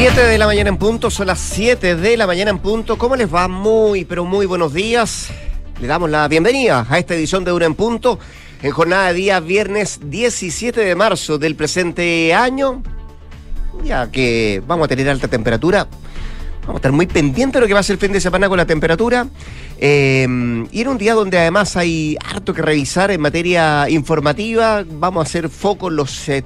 [0.00, 2.96] 7 de la mañana en punto, son las 7 de la mañana en punto.
[2.96, 3.48] ¿Cómo les va?
[3.48, 5.26] Muy, pero muy buenos días.
[5.80, 8.20] Le damos la bienvenida a esta edición de Una en Punto
[8.62, 12.80] en jornada de día viernes 17 de marzo del presente año.
[13.82, 15.88] Ya que vamos a tener alta temperatura.
[16.68, 18.46] Vamos a estar muy pendientes de lo que va a ser el fin de semana
[18.46, 19.26] con la temperatura.
[19.78, 24.84] Eh, y en un día donde además hay harto que revisar en materia informativa.
[24.86, 26.42] Vamos a hacer foco en los eh,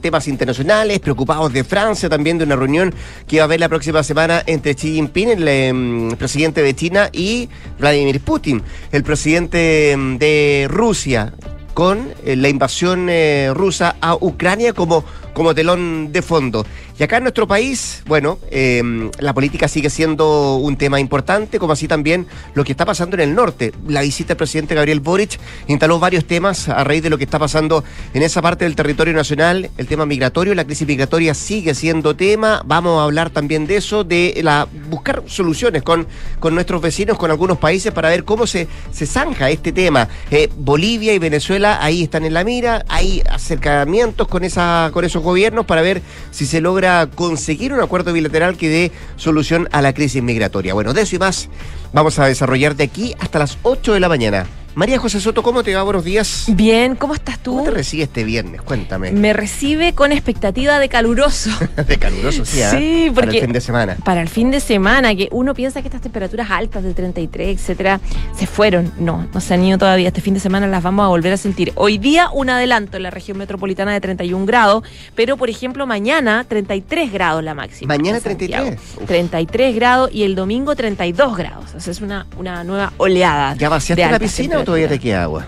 [0.00, 2.94] temas internacionales, preocupados de Francia, también de una reunión
[3.26, 7.08] que va a haber la próxima semana entre Xi Jinping, el em, presidente de China,
[7.10, 8.62] y Vladimir Putin,
[8.92, 11.34] el presidente em, de Rusia
[11.72, 13.10] con eh, la invasión
[13.54, 15.02] rusa a Ucrania como,
[15.34, 16.64] como telón de fondo.
[16.98, 21.72] Y acá en nuestro país, bueno, em, la política sigue siendo un tema importante, como
[21.72, 23.72] así también lo que está pasando en el norte.
[23.88, 27.40] La visita del presidente Gabriel Boric instaló varios temas a raíz de lo que está
[27.40, 27.82] pasando
[28.14, 29.70] en esa parte del territorio nacional.
[29.76, 32.62] El tema migratorio, la crisis migratoria sigue siendo tema.
[32.64, 36.06] Vamos a hablar también de eso, de la buscar soluciones con,
[36.38, 40.08] con nuestros vecinos, con algunos países, para ver cómo se, se zanja este tema.
[40.30, 45.23] Eh, Bolivia y Venezuela ahí están en la mira, hay acercamientos con, esa, con esos
[45.24, 49.92] gobiernos para ver si se logra conseguir un acuerdo bilateral que dé solución a la
[49.92, 50.74] crisis migratoria.
[50.74, 51.48] Bueno, de eso y más
[51.92, 54.46] vamos a desarrollar de aquí hasta las 8 de la mañana.
[54.74, 55.84] María José Soto, ¿cómo te va?
[55.84, 56.46] Buenos días.
[56.48, 57.52] Bien, ¿cómo estás tú?
[57.52, 58.60] ¿Cómo te recibe este viernes?
[58.60, 59.12] Cuéntame.
[59.12, 61.50] Me recibe con expectativa de caluroso.
[61.86, 62.60] de caluroso, sí.
[62.60, 62.70] ¿eh?
[62.72, 63.28] Sí, porque.
[63.28, 63.96] Para el fin de semana.
[64.04, 68.00] Para el fin de semana, que uno piensa que estas temperaturas altas de 33, etcétera,
[68.36, 68.92] se fueron.
[68.98, 70.08] No, no se han ido todavía.
[70.08, 71.72] Este fin de semana las vamos a volver a sentir.
[71.76, 74.82] Hoy día un adelanto en la región metropolitana de 31 grados,
[75.14, 77.94] pero por ejemplo mañana 33 grados la máxima.
[77.94, 78.80] Mañana 33.
[79.06, 81.74] 33 grados y el domingo 32 grados.
[81.76, 83.54] O sea, es una, una nueva oleada.
[83.54, 85.46] ¿Ya vaciaste la piscina o todavía te queda agua?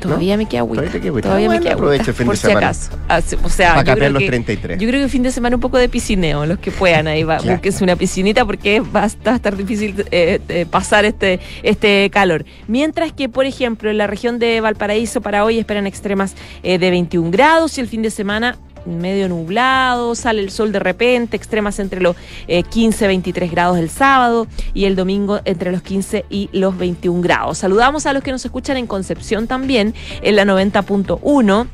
[0.00, 0.84] Todavía me queda agüita.
[0.84, 2.66] Todavía, te Todavía me queda Aprovecha el fin por de si semana.
[2.68, 2.90] acaso.
[3.08, 4.78] Ah, O sea, Para cambiar los que- 33.
[4.78, 7.24] Yo creo que el fin de semana un poco de piscineo, los que puedan ahí,
[7.24, 7.54] va, Claro.
[7.60, 11.40] busquen una piscinita porque va a estar, va a estar difícil eh, eh, pasar este,
[11.64, 12.44] este calor.
[12.68, 16.90] Mientras que, por ejemplo, en la región de Valparaíso para hoy esperan extremas eh, de
[16.90, 18.56] 21 grados y el fin de semana
[18.88, 22.16] medio nublado, sale el sol de repente, extremas entre los
[22.46, 27.20] eh, 15 23 grados el sábado y el domingo entre los 15 y los 21
[27.20, 27.58] grados.
[27.58, 31.66] Saludamos a los que nos escuchan en Concepción también, en la 90.1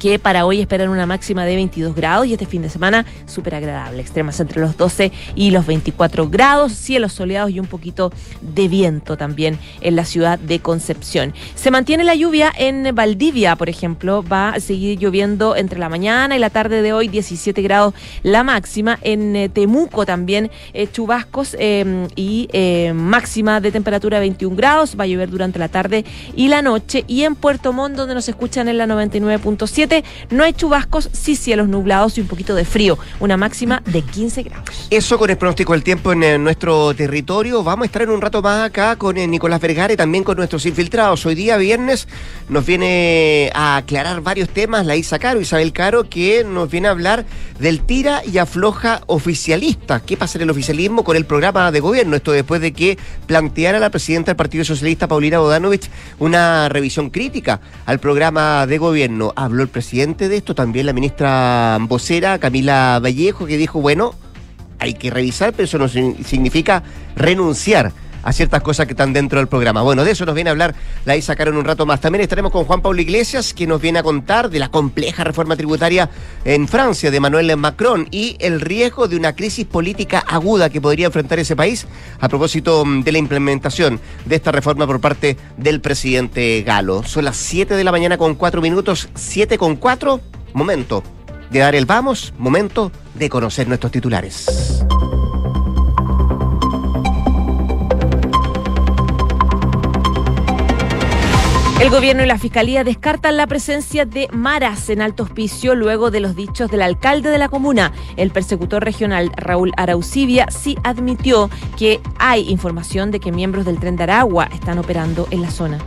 [0.00, 3.54] que para hoy esperan una máxima de 22 grados y este fin de semana súper
[3.54, 8.66] agradable, extremas entre los 12 y los 24 grados, cielos soleados y un poquito de
[8.66, 11.34] viento también en la ciudad de Concepción.
[11.54, 16.34] Se mantiene la lluvia en Valdivia, por ejemplo, va a seguir lloviendo entre la mañana
[16.34, 21.56] y la tarde de hoy, 17 grados la máxima, en eh, Temuco también eh, chubascos
[21.58, 26.48] eh, y eh, máxima de temperatura 21 grados, va a llover durante la tarde y
[26.48, 27.04] la noche.
[27.06, 29.89] Y en Puerto Montt, donde nos escuchan en la 99.7,
[30.30, 34.42] no hay chubascos, sí cielos nublados y un poquito de frío, una máxima de 15
[34.44, 34.88] grados.
[34.90, 37.62] Eso con el pronóstico del tiempo en eh, nuestro territorio.
[37.62, 40.36] Vamos a estar en un rato más acá con eh, Nicolás Vergara y también con
[40.36, 41.24] nuestros infiltrados.
[41.26, 42.08] Hoy día, viernes,
[42.48, 46.92] nos viene a aclarar varios temas la Isa Caro, Isabel Caro, que nos viene a
[46.92, 47.24] hablar
[47.58, 50.00] del tira y afloja oficialista.
[50.00, 52.16] ¿Qué pasa en el oficialismo con el programa de gobierno?
[52.16, 57.60] Esto después de que planteara la presidenta del Partido Socialista, Paulina Bodanovich, una revisión crítica
[57.86, 59.32] al programa de gobierno.
[59.36, 59.79] Habló el presidente
[60.28, 64.14] de esto, también la ministra vocera, Camila Vallejo, que dijo, bueno,
[64.78, 66.82] hay que revisar, pero eso no significa
[67.16, 67.92] renunciar
[68.22, 69.82] a ciertas cosas que están dentro del programa.
[69.82, 72.00] Bueno, de eso nos viene a hablar la Isa Caro en un rato más.
[72.00, 75.56] También estaremos con Juan Pablo Iglesias, que nos viene a contar de la compleja reforma
[75.56, 76.10] tributaria
[76.44, 81.06] en Francia de Manuel Macron y el riesgo de una crisis política aguda que podría
[81.06, 81.86] enfrentar ese país
[82.20, 87.02] a propósito mm, de la implementación de esta reforma por parte del presidente Galo.
[87.04, 90.20] Son las 7 de la mañana con 4 minutos, 7 con 4,
[90.52, 91.02] momento
[91.50, 94.80] de dar el vamos, momento de conocer nuestros titulares.
[101.80, 106.20] El gobierno y la fiscalía descartan la presencia de maras en alto hospicio luego de
[106.20, 107.92] los dichos del alcalde de la comuna.
[108.18, 113.96] El persecutor regional Raúl Araucibia sí admitió que hay información de que miembros del tren
[113.96, 115.78] de Aragua están operando en la zona.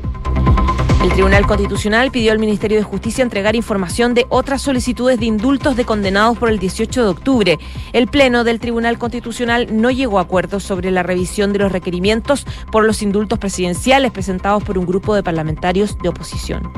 [1.04, 5.76] El Tribunal Constitucional pidió al Ministerio de Justicia entregar información de otras solicitudes de indultos
[5.76, 7.60] de condenados por el 18 de octubre.
[7.92, 12.48] El Pleno del Tribunal Constitucional no llegó a acuerdos sobre la revisión de los requerimientos
[12.72, 16.72] por los indultos presidenciales presentados por un grupo de parlamentarios de oposición.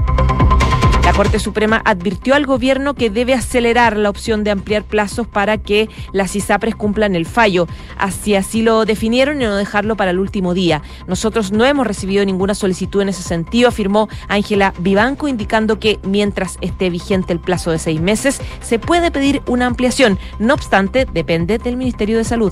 [1.16, 5.88] Corte Suprema advirtió al gobierno que debe acelerar la opción de ampliar plazos para que
[6.12, 7.68] las ISAPRES cumplan el fallo.
[7.98, 10.82] Así así lo definieron y no dejarlo para el último día.
[11.08, 16.58] Nosotros no hemos recibido ninguna solicitud en ese sentido, afirmó Ángela Vivanco, indicando que mientras
[16.60, 20.20] esté vigente el plazo de seis meses, se puede pedir una ampliación.
[20.40, 22.52] No obstante, depende del Ministerio de Salud.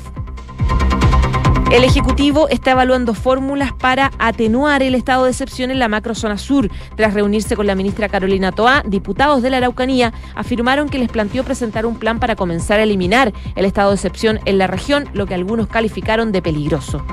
[1.73, 6.69] El Ejecutivo está evaluando fórmulas para atenuar el estado de excepción en la macrozona sur.
[6.95, 11.43] Tras reunirse con la ministra Carolina Toá, diputados de la Araucanía afirmaron que les planteó
[11.43, 15.25] presentar un plan para comenzar a eliminar el estado de excepción en la región, lo
[15.25, 17.03] que algunos calificaron de peligroso.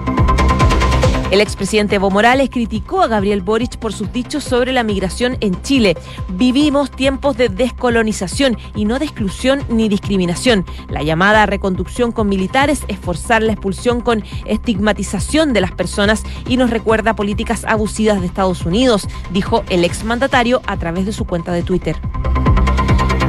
[1.30, 5.62] El expresidente Evo Morales criticó a Gabriel Boric por sus dichos sobre la migración en
[5.62, 5.96] Chile.
[6.30, 10.64] Vivimos tiempos de descolonización y no de exclusión ni discriminación.
[10.88, 16.56] La llamada reconducción con militares es forzar la expulsión con estigmatización de las personas y
[16.56, 21.52] nos recuerda políticas abusivas de Estados Unidos, dijo el exmandatario a través de su cuenta
[21.52, 21.96] de Twitter.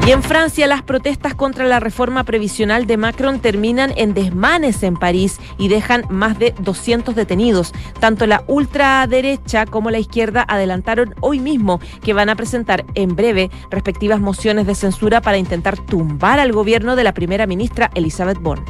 [0.05, 4.95] Y en Francia las protestas contra la reforma previsional de Macron terminan en desmanes en
[4.95, 7.71] París y dejan más de 200 detenidos.
[7.99, 13.51] Tanto la ultraderecha como la izquierda adelantaron hoy mismo que van a presentar en breve
[13.69, 18.65] respectivas mociones de censura para intentar tumbar al gobierno de la primera ministra Elizabeth Borne.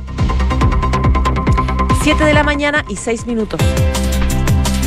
[2.03, 3.61] 7 de la mañana y 6 minutos.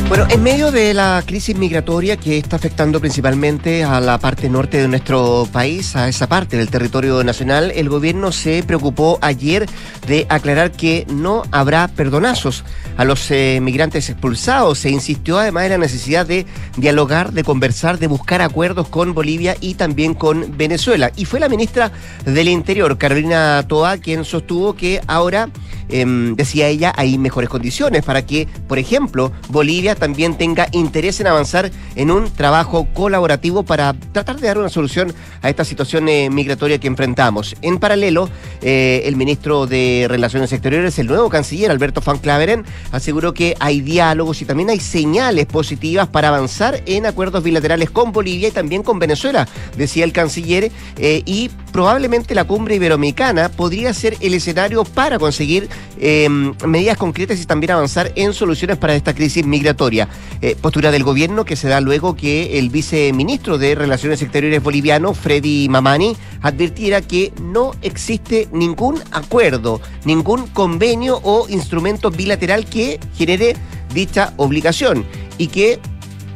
[0.07, 4.77] Bueno, en medio de la crisis migratoria que está afectando principalmente a la parte norte
[4.77, 9.65] de nuestro país, a esa parte del territorio nacional, el gobierno se preocupó ayer
[10.07, 12.63] de aclarar que no habrá perdonazos
[12.97, 14.77] a los eh, migrantes expulsados.
[14.77, 16.45] Se insistió además en la necesidad de
[16.77, 21.11] dialogar, de conversar, de buscar acuerdos con Bolivia y también con Venezuela.
[21.15, 21.91] Y fue la ministra
[22.25, 25.49] del Interior, Carolina Toa, quien sostuvo que ahora,
[25.89, 31.27] em, decía ella, hay mejores condiciones para que, por ejemplo, Bolivia también tenga interés en
[31.27, 36.29] avanzar en un trabajo colaborativo para tratar de dar una solución a esta situación eh,
[36.29, 37.55] migratoria que enfrentamos.
[37.61, 38.29] En paralelo,
[38.61, 43.81] eh, el ministro de Relaciones Exteriores, el nuevo canciller Alberto Van Claveren, aseguró que hay
[43.81, 48.83] diálogos y también hay señales positivas para avanzar en acuerdos bilaterales con Bolivia y también
[48.83, 49.47] con Venezuela,
[49.77, 55.69] decía el canciller, eh, y probablemente la cumbre iberoamericana podría ser el escenario para conseguir
[55.97, 60.07] medidas concretas y también avanzar en soluciones para esta crisis migratoria.
[60.41, 65.13] Eh, postura del gobierno que se da luego que el viceministro de Relaciones Exteriores boliviano,
[65.13, 73.55] Freddy Mamani, advirtiera que no existe ningún acuerdo, ningún convenio o instrumento bilateral que genere
[73.93, 75.05] dicha obligación
[75.37, 75.79] y que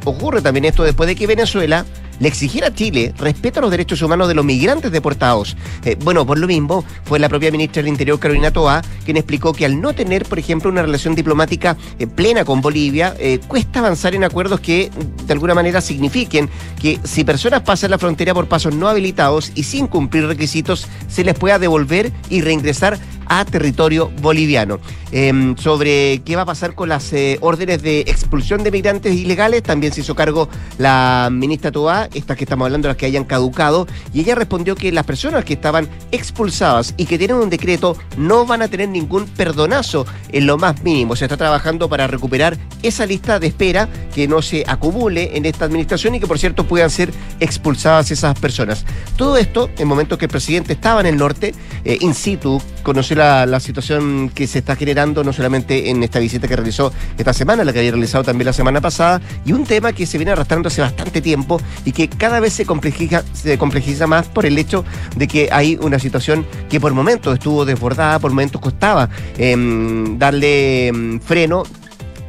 [0.04, 1.84] ocurre también esto después de que Venezuela
[2.20, 5.56] le exigiera a Chile respeto a los derechos humanos de los migrantes deportados.
[5.84, 9.52] Eh, bueno, por lo mismo, fue la propia ministra del Interior, Carolina Toa, quien explicó
[9.52, 13.80] que al no tener, por ejemplo, una relación diplomática eh, plena con Bolivia, eh, cuesta
[13.80, 14.90] avanzar en acuerdos que
[15.26, 16.48] de alguna manera signifiquen
[16.80, 21.24] que si personas pasan la frontera por pasos no habilitados y sin cumplir requisitos, se
[21.24, 22.98] les pueda devolver y reingresar
[23.30, 24.78] a territorio boliviano.
[25.12, 29.92] Em, sobre qué va a pasar con las órdenes de expulsión de migrantes ilegales, también
[29.92, 30.48] se hizo cargo
[30.78, 34.92] la ministra Toa estas que estamos hablando, las que hayan caducado, y ella respondió que
[34.92, 39.26] las personas que estaban expulsadas y que tienen un decreto no van a tener ningún
[39.26, 41.16] perdonazo en lo más mínimo.
[41.16, 45.64] Se está trabajando para recuperar esa lista de espera que no se acumule en esta
[45.64, 48.84] administración y que por cierto puedan ser expulsadas esas personas.
[49.16, 51.54] Todo esto en momentos que el presidente estaba en el norte,
[51.84, 56.48] eh, in situ, conoció la, situación que se está generando no solamente en esta visita
[56.48, 59.92] que realizó esta semana, la que había realizado también la semana pasada, y un tema
[59.92, 63.58] que se viene arrastrando hace bastante tiempo y que que cada vez se complejiza, se
[63.58, 64.86] complejiza más por el hecho
[65.16, 70.88] de que hay una situación que por momentos estuvo desbordada, por momentos costaba em, darle
[70.88, 71.64] em, freno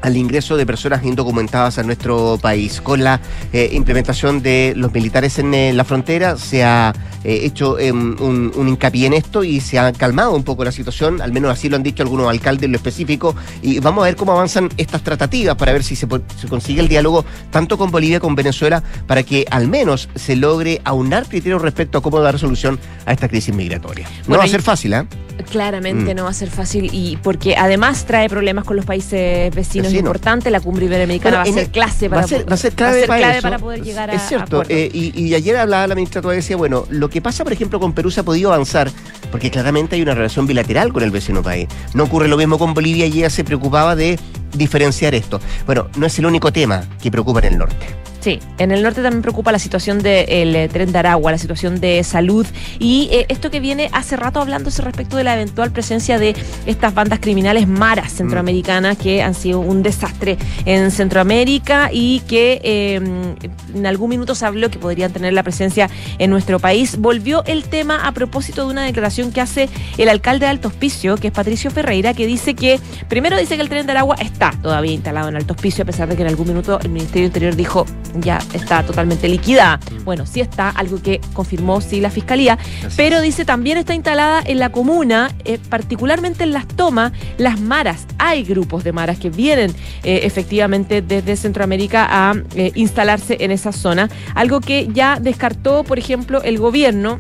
[0.02, 2.82] al ingreso de personas indocumentadas a nuestro país.
[2.82, 3.22] Con la
[3.54, 6.94] eh, implementación de los militares en eh, la frontera se ha
[7.24, 11.22] eh, hecho em, un, hincapié en esto y se ha calmado un poco la situación,
[11.22, 14.16] al menos así lo han dicho algunos alcaldes en lo específico, y vamos a ver
[14.16, 16.08] cómo avanzan estas tratativas para ver si se,
[16.40, 20.38] se consigue el diálogo tanto con Bolivia como con Venezuela para que al menos se
[20.38, 24.08] logre aunar criterios respecto a cómo dar solución a esta crisis migratoria.
[24.26, 25.06] No va a ser fácil, ¿eh?
[25.44, 26.18] Claramente mm.
[26.18, 30.52] no va a ser fácil y porque además trae problemas con los países vecinos importantes.
[30.52, 34.10] La cumbre iberoamericana va a ser clase para, va a ser, clave, para, poder llegar
[34.10, 34.14] a.
[34.14, 34.64] Es cierto.
[34.68, 37.94] Eh, y, ayer hablaba la ministra todavía decía, bueno, lo que pasa, por ejemplo, con
[37.94, 38.92] Perú se ha podido avanzar
[39.32, 41.68] porque claramente hay una relación bilateral con el vecino país.
[41.94, 44.20] No ocurre lo mismo con Bolivia y ella se preocupaba de
[44.54, 45.40] diferenciar esto.
[45.66, 48.02] Bueno, no es el único tema que preocupa en el norte.
[48.22, 51.82] Sí, en el norte también preocupa la situación del eh, tren de Aragua, la situación
[51.82, 52.46] de salud
[52.78, 56.36] y eh, esto que viene hace rato hablándose respecto de la eventual presencia de
[56.68, 63.36] estas bandas criminales maras centroamericanas que han sido un desastre en Centroamérica y que em,
[63.74, 65.90] en algún minuto se habló que podrían tener la presencia
[66.20, 66.98] en nuestro país.
[66.98, 69.68] Volvió el tema a propósito de una declaración que hace
[69.98, 72.80] el alcalde de Alto Hospicio, que es Patricio Ferreira, que dice que,
[73.10, 76.10] primero dice que el tren de Aragua está todavía instalado en Alto Hospicio, a pesar
[76.10, 77.86] de que en algún minuto el Ministerio Interior dijo
[78.20, 79.80] ya está totalmente liquidada.
[80.04, 82.58] Bueno, sí está, algo que confirmó sí la Fiscalía,
[82.98, 88.08] pero dice también está instalada en la comuna, eh, particularmente en las tomas, las maras.
[88.18, 89.72] Hay grupos de maras que vienen
[90.04, 96.00] eh, efectivamente desde Centroamérica a eh, instalarse en esa zona, algo que ya descartó, por
[96.00, 97.20] ejemplo, el gobierno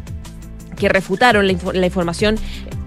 [0.77, 2.37] que refutaron la, la información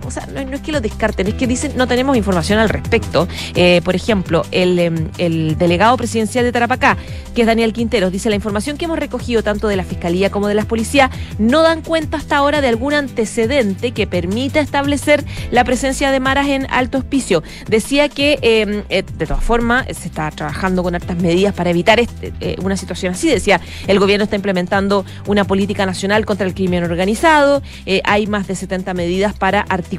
[0.07, 3.27] o sea, no, es que lo descarten, es que dicen no tenemos información al respecto.
[3.55, 6.97] Eh, por ejemplo, em, el, delegado presidencial de Tarapacá,
[7.35, 10.49] que es Daniel Quinteros, dice la información que hemos recogido tanto de la Fiscalía como
[10.49, 15.65] de las policías no dan cuenta hasta ahora de algún antecedente que permita establecer la
[15.65, 17.43] presencia de maras en alto hospicio.
[17.69, 22.01] Decía que, em, eh, de todas formas, se está trabajando con altas medidas para evitar
[22.01, 23.29] este, eh, una situación así.
[23.29, 27.63] Decía, el gobierno está implementando una política nacional contra el crimen organizado,
[28.05, 29.94] hay más de 70 medidas para articular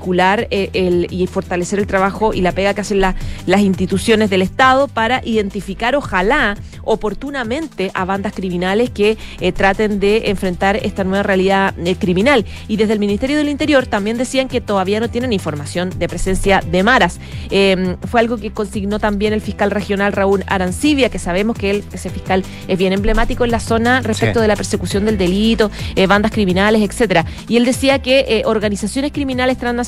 [0.49, 4.87] eh, el, y fortalecer el trabajo y la pega que hacen las instituciones del Estado
[4.87, 11.73] para identificar, ojalá, oportunamente a bandas criminales que eh, traten de enfrentar esta nueva realidad
[11.79, 12.45] eh, criminal.
[12.67, 16.61] Y desde el Ministerio del Interior también decían que todavía no tienen información de presencia
[16.61, 17.19] de maras.
[17.49, 21.83] Em, fue algo que consignó también el fiscal regional Raúl Arancibia, que sabemos que él,
[21.93, 25.71] ese fiscal es bien emblemático en la zona respecto de la persecución del delito,
[26.07, 27.25] bandas criminales, etcétera.
[27.47, 29.84] Y él decía que organizaciones criminales transnacionales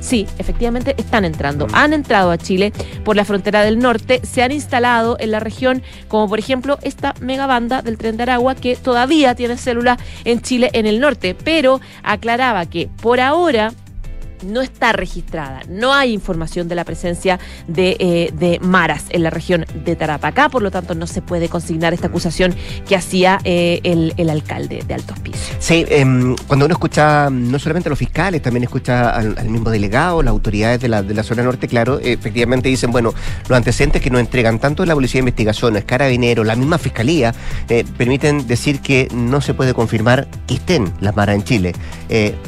[0.00, 1.66] sí, efectivamente están entrando.
[1.72, 2.72] Han entrado a Chile
[3.04, 7.14] por la frontera del norte, se han instalado en la región, como por ejemplo esta
[7.20, 11.80] megabanda del tren de Aragua que todavía tiene células en Chile en el norte, pero
[12.02, 13.72] aclaraba que por ahora
[14.42, 15.60] no está registrada.
[15.68, 20.48] No hay información de la presencia de, eh, de, maras en la región de Tarapacá,
[20.48, 22.54] por lo tanto no se puede consignar esta acusación
[22.86, 25.56] que hacía eh, el, alcalde de Alto Hospicio.
[25.58, 30.22] Sí, em, cuando uno escucha no solamente a los fiscales, también escucha al, mismo delegado,
[30.22, 33.12] las autoridades de la, de la zona norte, claro, efectivamente dicen, bueno,
[33.48, 37.34] los antecedentes que nos entregan tanto la Policía de Investigaciones, Carabineros, la misma Fiscalía,
[37.68, 41.72] eh, permiten decir que no se puede confirmar que estén las maras en Chile.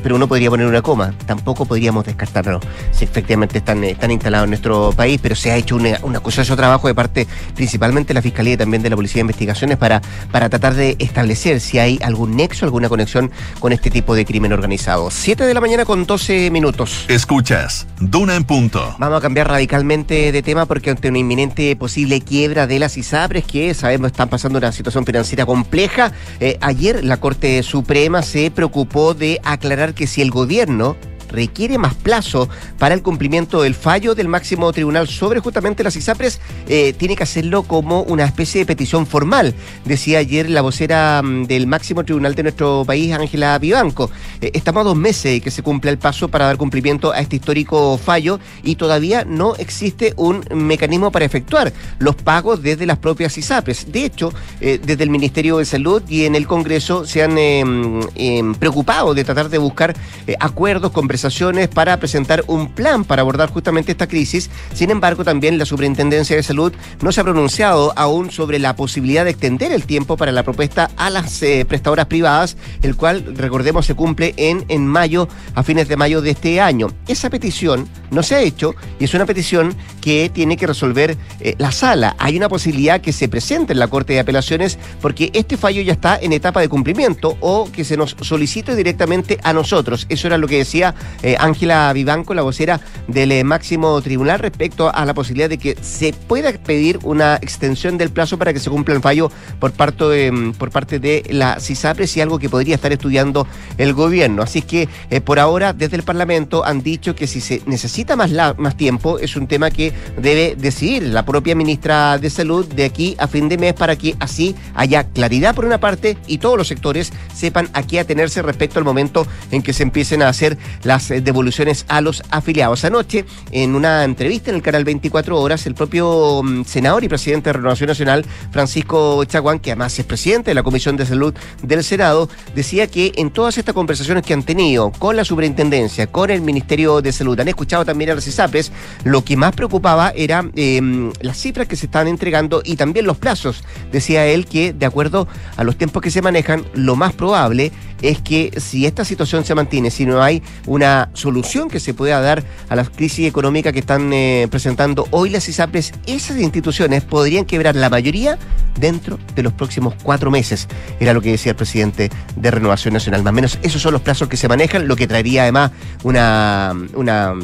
[0.03, 2.61] pero uno podría poner una coma, tampoco podría podríamos descartarlo
[2.93, 6.57] si efectivamente están, están instalados en nuestro país, pero se ha hecho un una de
[6.57, 10.00] trabajo de parte principalmente de la Fiscalía y también de la Policía de Investigaciones para,
[10.33, 14.55] para tratar de establecer si hay algún nexo, alguna conexión con este tipo de crimen
[14.55, 15.11] organizado.
[15.11, 17.05] 7 de la mañana con 12 minutos.
[17.09, 18.95] Escuchas, Duna en punto.
[18.99, 23.45] Vamos a cambiar radicalmente de tema porque ante una inminente posible quiebra de las ISAPRES,
[23.45, 29.12] que sabemos están pasando una situación financiera compleja, eh, ayer la Corte Suprema se preocupó
[29.12, 30.97] de aclarar que si el gobierno
[31.35, 32.49] requiere más plazo
[32.79, 37.23] para el cumplimiento del fallo del máximo tribunal sobre justamente las ISAPRES, eh, tiene que
[37.23, 42.35] hacerlo como una especie de petición formal, decía ayer la vocera mm, del máximo tribunal
[42.35, 44.11] de nuestro país, Ángela Vivanco.
[44.41, 47.37] Eh, estamos a dos meses que se cumpla el paso para dar cumplimiento a este
[47.37, 53.37] histórico fallo y todavía no existe un mecanismo para efectuar los pagos desde las propias
[53.37, 53.93] ISAPRES.
[53.93, 58.00] De hecho, eh, desde el Ministerio de Salud y en el Congreso se han em,
[58.14, 59.95] em, preocupado de tratar de buscar
[60.38, 61.24] acuerdos, conversaciones
[61.73, 64.50] para presentar un plan para abordar justamente esta crisis.
[64.75, 69.25] Sin embargo, también la Superintendencia de Salud no se ha pronunciado aún sobre la posibilidad
[69.25, 73.87] de extender el tiempo para la propuesta a las eh, prestadoras privadas, el cual, recordemos,
[73.87, 76.88] se cumple en, en mayo, a fines de mayo de este año.
[77.09, 81.54] Esa petición no se ha hecho y es una petición que tiene que resolver eh,
[81.57, 82.16] la sala.
[82.19, 85.93] Hay una posibilidad que se presente en la Corte de Apelaciones porque este fallo ya
[85.93, 90.07] está en etapa de cumplimiento o que se nos solicite directamente a nosotros.
[90.11, 94.94] Eso era lo que decía eh, Ángela Vivanco, la vocera del eh, máximo tribunal, respecto
[94.94, 98.71] a la posibilidad de que se pueda pedir una extensión del plazo para que se
[98.71, 99.30] cumpla el fallo
[99.61, 103.47] por parte de, mm, por parte de la CISAPRES y algo que podría estar estudiando
[103.78, 104.42] el gobierno.
[104.42, 108.30] Así que eh, por ahora, desde el Parlamento han dicho que si se necesita más,
[108.59, 113.16] más tiempo, es un tema que debe decidir la propia ministra de Salud de aquí
[113.18, 116.68] a fin de mes para que así haya claridad por una parte y todos los
[116.68, 121.03] sectores sepan a qué atenerse respecto al momento en que se empiecen a hacer las
[121.11, 122.84] eh, devoluciones a los afiliados.
[122.84, 127.49] Anoche, en una entrevista en el canal 24 Horas, el propio mm, senador y presidente
[127.49, 131.84] de Renovación Nacional, Francisco Chaguán, que además es presidente de la Comisión de Salud del
[131.84, 136.40] Senado, decía que en todas estas conversaciones que han tenido con la superintendencia, con el
[136.40, 138.73] Ministerio de Salud, han escuchado también a las ISAPRES,
[139.04, 143.16] lo que más preocupaba era em, las cifras que se estaban entregando y también los
[143.16, 143.64] plazos.
[143.92, 147.73] Decía él que, de acuerdo a los tiempos que se manejan, lo más probable
[148.03, 152.21] es que si esta situación se mantiene, si no hay una solución que se pueda
[152.21, 157.45] dar a la crisis económica que están eh, presentando hoy las ISAPRES, esas instituciones podrían
[157.45, 158.39] quebrar la mayoría
[158.79, 160.69] dentro de los próximos cuatro meses.
[161.01, 163.23] Era lo que decía el presidente de Renovación Nacional.
[163.23, 165.71] Más o menos esos son los plazos que se manejan, lo que traería además
[166.03, 167.35] una, una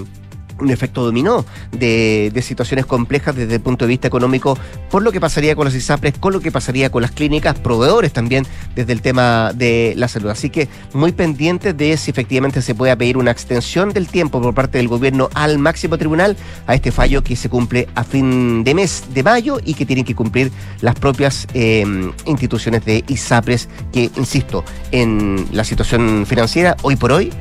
[0.60, 4.58] un efecto dominó de, situaciones complejas desde el punto de vista económico,
[4.90, 8.12] por lo que pasaría con las ISAPRES, con lo que pasaría con las clínicas, proveedores
[8.12, 10.30] también desde el tema de la salud.
[10.30, 14.54] Así que muy pendientes de si efectivamente se puede pedir una extensión del tiempo por
[14.54, 16.36] parte del gobierno al máximo tribunal
[16.66, 20.04] a este fallo que se cumple a fin de mes de mayo y que tienen
[20.04, 20.50] que cumplir
[20.80, 21.84] las propias eh,
[22.26, 27.32] instituciones de ISAPRES, que, insisto, en la situación financiera hoy por hoy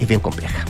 [0.00, 0.64] es bien compleja.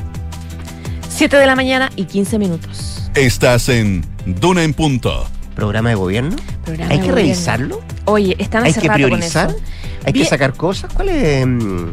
[1.23, 3.09] 7 de la mañana y 15 minutos.
[3.14, 5.25] Estás en Duna en Punto.
[5.55, 6.35] ¿Programa de gobierno?
[6.88, 7.81] ¿Hay que revisarlo?
[8.07, 9.55] Oye, están hace ¿Hay que priorizar?
[10.05, 10.93] ¿Hay que sacar cosas?
[10.93, 11.47] ¿Cuál es...?
[11.47, 11.93] Mm,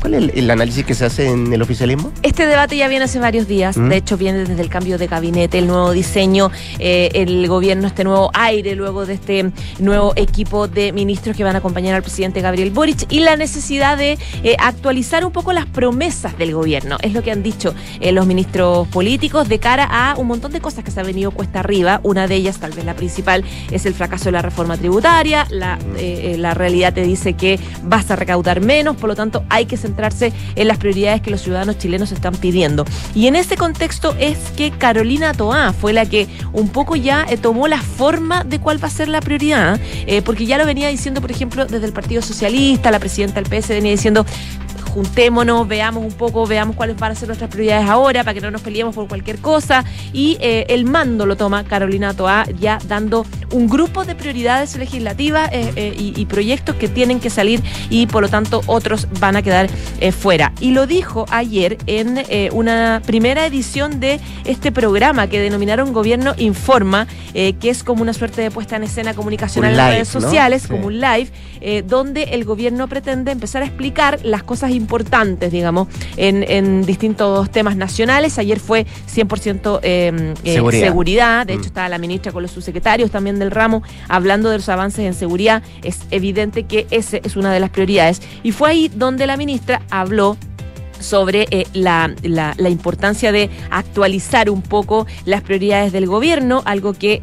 [0.00, 2.12] ¿Cuál es el, análisis que se hace en el oficialismo?
[2.22, 3.76] Este debate ya viene hace varios días.
[3.76, 3.88] ¿Mm?
[3.88, 8.04] De hecho, viene desde el cambio de gabinete, el nuevo diseño, eh, el gobierno, este
[8.04, 9.50] nuevo aire, luego de este
[9.80, 13.98] nuevo equipo de ministros que van a acompañar al presidente Gabriel Boric y la necesidad
[13.98, 16.96] de eh, actualizar un poco las promesas del gobierno.
[17.02, 20.60] Es lo que han dicho eh, los ministros políticos de cara a un montón de
[20.60, 22.00] cosas que se han venido cuesta arriba.
[22.04, 25.46] Una de ellas, tal vez la principal, es el fracaso de la reforma tributaria.
[25.50, 25.78] La,
[26.36, 30.32] la realidad te dice que vas a recaudar menos, por lo tanto, hay que centrarse
[30.54, 32.84] en las prioridades que los ciudadanos chilenos están pidiendo.
[33.14, 37.36] Y en ese contexto es que Carolina Toá fue la que un poco ya eh,
[37.36, 40.88] tomó la forma de cuál va a ser la prioridad, eh, porque ya lo venía
[40.88, 44.24] diciendo, por ejemplo, desde el Partido Socialista, la presidenta del PS venía diciendo,
[44.98, 48.50] juntémonos, veamos un poco, veamos cuáles van a ser nuestras prioridades ahora para que no
[48.50, 49.84] nos peleemos por cualquier cosa.
[50.12, 55.50] Y eh, el mando lo toma Carolina Toá, ya dando un grupo de prioridades legislativas
[55.52, 59.42] eh, eh, y, proyectos que tienen que salir y por lo tanto otros van a
[59.42, 59.70] quedar
[60.12, 60.52] fuera.
[60.60, 67.06] Y lo dijo ayer en una primera edición de este programa que denominaron Gobierno Informa,
[67.32, 71.00] que es como una suerte de puesta en escena comunicacional en redes sociales, como un
[71.00, 71.30] live,
[71.86, 74.87] donde el gobierno pretende empezar a explicar las cosas importantes,
[75.50, 78.38] digamos, en, distintos temas nacionales.
[78.38, 81.46] Ayer fue 100% em, eh, seguridad.
[81.46, 81.66] De hecho, mm.
[81.66, 85.62] estaba la ministra con los subsecretarios también del ramo hablando de los avances en seguridad.
[85.82, 88.20] Es evidente que esa es una de las prioridades.
[88.42, 90.36] Y fue ahí donde la ministra habló
[91.00, 97.22] sobre eh, la, la, importancia de actualizar un poco las prioridades del gobierno, algo que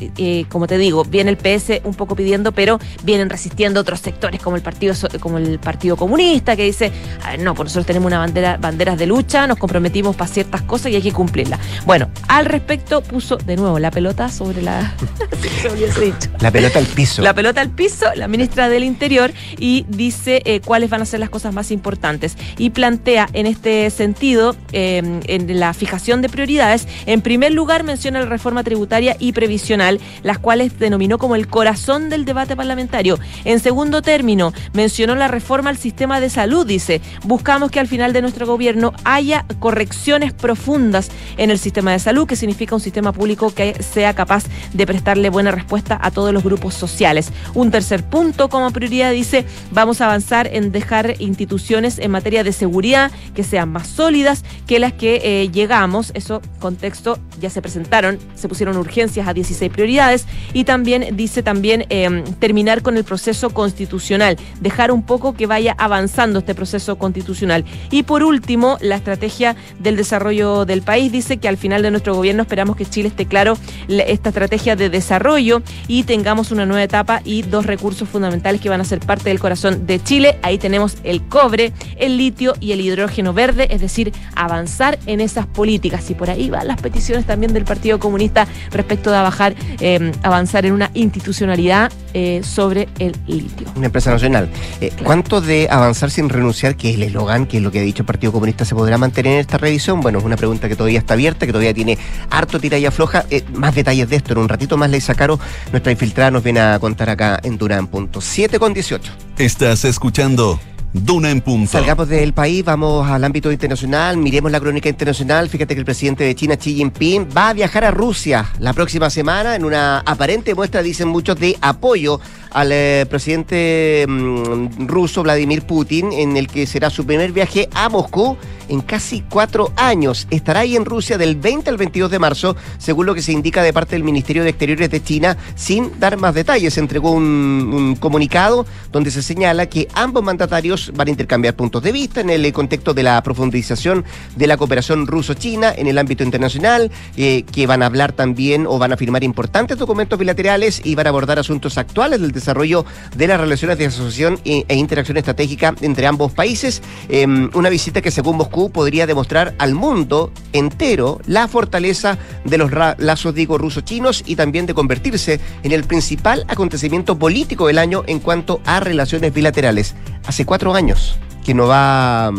[0.00, 4.40] eh, como te digo, viene el PS un poco pidiendo, pero vienen resistiendo otros sectores
[4.40, 6.92] como el Partido como el Partido Comunista, que dice,
[7.38, 10.96] no, pues nosotros tenemos una bandera, banderas de lucha, nos comprometimos para ciertas cosas y
[10.96, 11.60] hay que cumplirlas.
[11.86, 14.94] Bueno, al respecto puso de nuevo la pelota sobre la...
[16.40, 17.22] la pelota al piso.
[17.22, 21.20] La pelota al piso, la ministra del Interior, y dice eh, cuáles van a ser
[21.20, 22.36] las cosas más importantes.
[22.58, 28.20] Y plantea en este sentido, em, en la fijación de prioridades, en primer lugar menciona
[28.20, 33.18] la reforma tributaria y previsional las cuales denominó como el corazón del debate parlamentario.
[33.44, 38.12] En segundo término, mencionó la reforma al sistema de salud, dice, buscamos que al final
[38.12, 43.12] de nuestro gobierno haya correcciones profundas en el sistema de salud, que significa un sistema
[43.12, 47.32] público que sea capaz de prestarle buena respuesta a todos los grupos sociales.
[47.54, 52.52] Un tercer punto como prioridad dice, vamos a avanzar en dejar instituciones en materia de
[52.52, 56.12] seguridad que sean más sólidas que las que eh, llegamos.
[56.14, 61.84] Eso contexto ya se presentaron, se pusieron urgencias a 16 prioridades y también dice también
[61.90, 67.64] em, terminar con el proceso constitucional, dejar un poco que vaya avanzando este proceso constitucional.
[67.90, 72.14] Y por último, la estrategia del desarrollo del país dice que al final de nuestro
[72.14, 73.58] gobierno esperamos que Chile esté claro
[73.88, 78.80] esta estrategia de desarrollo y tengamos una nueva etapa y dos recursos fundamentales que van
[78.80, 80.38] a ser parte del corazón de Chile.
[80.42, 85.46] Ahí tenemos el cobre, el litio y el hidrógeno verde, es decir, avanzar en esas
[85.46, 86.08] políticas.
[86.10, 90.66] Y por ahí van las peticiones también del Partido Comunista respecto de bajar eh, avanzar
[90.66, 93.66] en una institucionalidad eh, sobre el litio.
[93.76, 94.48] Una empresa nacional.
[94.80, 97.82] Eh, ¿Cuánto de avanzar sin renunciar, que es el eslogan, que es lo que ha
[97.82, 100.00] dicho el Partido Comunista, se podrá mantener en esta revisión?
[100.00, 101.98] Bueno, es una pregunta que todavía está abierta, que todavía tiene
[102.30, 103.24] harto tiralla floja.
[103.54, 105.38] más detalles de esto en un ratito más, Leisa Caro,
[105.72, 107.86] nuestra infiltrada, nos viene a contar acá en Durán.
[107.86, 108.20] Punto.
[108.20, 109.12] 7 con 18.
[109.38, 110.60] Estás escuchando
[110.94, 111.72] Duna en punto.
[111.72, 115.48] Salgamos del país, vamos al ámbito internacional, miremos la crónica internacional.
[115.48, 119.10] Fíjate que el presidente de China, Xi Jinping, va a viajar a Rusia la próxima
[119.10, 122.20] semana en una aparente muestra, dicen muchos, de apoyo
[122.54, 127.88] al eh, presidente mm, ruso Vladimir Putin, en el que será su primer viaje a
[127.88, 128.38] Moscú
[128.68, 130.26] en casi cuatro años.
[130.30, 133.62] Estará ahí en Rusia del 20 al 22 de marzo, según lo que se indica
[133.62, 136.78] de parte del Ministerio de Exteriores de China, sin dar más detalles.
[136.78, 141.92] Entregó un, un comunicado donde se señala que ambos mandatarios van a intercambiar puntos de
[141.92, 144.04] vista en el contexto de la profundización
[144.36, 148.78] de la cooperación ruso-china en el ámbito internacional, eh, que van a hablar también o
[148.78, 153.26] van a firmar importantes documentos bilaterales y van a abordar asuntos actuales del desarrollo de
[153.26, 156.82] las relaciones de asociación e, e interacción estratégica entre ambos países.
[157.08, 162.70] Eh, una visita que según Moscú podría demostrar al mundo entero la fortaleza de los
[162.72, 168.20] lazos, digo, ruso-chinos y también de convertirse en el principal acontecimiento político del año en
[168.20, 169.94] cuanto a relaciones bilaterales.
[170.26, 172.32] Hace cuatro años que no va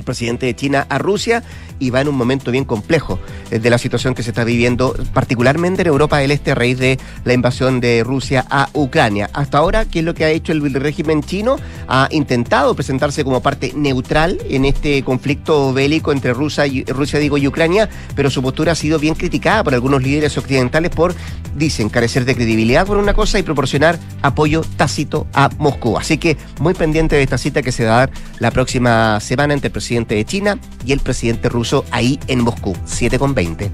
[0.00, 1.42] el presidente de China a Rusia
[1.78, 3.18] y va en un momento bien complejo
[3.50, 6.78] eh, de la situación que se está viviendo, particularmente en Europa del Este a raíz
[6.78, 9.30] de la invasión de Rusia a Ucrania.
[9.32, 11.56] Hasta ahora, ¿qué es lo que ha hecho el régimen chino?
[11.88, 17.38] Ha intentado presentarse como parte neutral en este conflicto bélico entre Rusia y, Rusia digo,
[17.38, 21.14] y Ucrania, pero su postura ha sido bien criticada por algunos líderes occidentales por,
[21.56, 25.98] dicen, carecer de credibilidad por una cosa y proporcionar apoyo tácito a Moscú.
[25.98, 29.54] Así que muy pendiente de esta cita que se va a dar la próxima semana
[29.54, 33.70] entre el presidente de China y el presidente ruso ahí en Moscú, 7 con 20.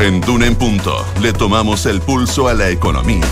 [0.00, 3.24] En Duna en Punto le tomamos el pulso a la economía.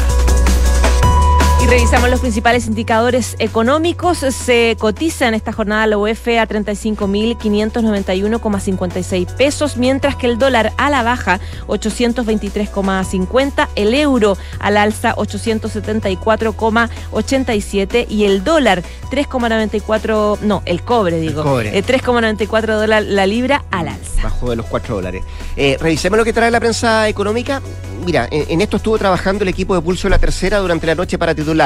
[1.72, 4.18] Revisamos los principales indicadores económicos.
[4.18, 10.90] Se cotiza en esta jornada la UF a 35.591,56 pesos, mientras que el dólar a
[10.90, 21.20] la baja 823,50, el euro al alza 874,87 y el dólar 3,94, no, el cobre
[21.20, 21.72] digo, cobre.
[21.82, 24.24] 3,94 eh, dólares la libra al alza.
[24.24, 25.24] Bajo de los 4 dólares.
[25.56, 27.62] Eh, revisemos lo que trae la prensa económica.
[28.04, 30.94] Mira, en, en esto estuvo trabajando el equipo de Pulso de la Tercera durante la
[30.96, 31.61] noche para titular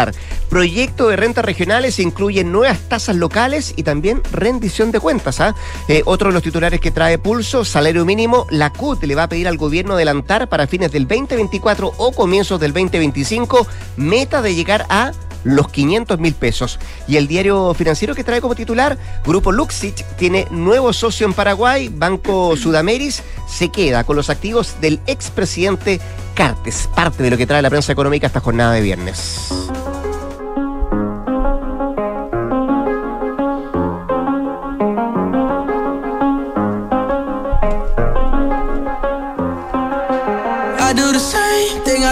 [0.49, 5.41] Proyecto de rentas regionales incluye nuevas tasas locales y también rendición de cuentas.
[5.41, 5.55] ¿ah?
[5.89, 9.29] Eh, otro de los titulares que trae Pulso, salario mínimo, la CUT le va a
[9.29, 14.87] pedir al gobierno adelantar para fines del 2024 o comienzos del 2025 meta de llegar
[14.89, 15.13] a
[15.47, 16.79] los 500 mil pesos.
[17.07, 21.89] Y el diario financiero que trae como titular, Grupo Luxich tiene nuevo socio en Paraguay,
[21.89, 26.01] Banco Sudameris, se queda con los activos del expresidente
[26.35, 29.49] Cartes, parte de lo que trae la prensa económica esta jornada de viernes.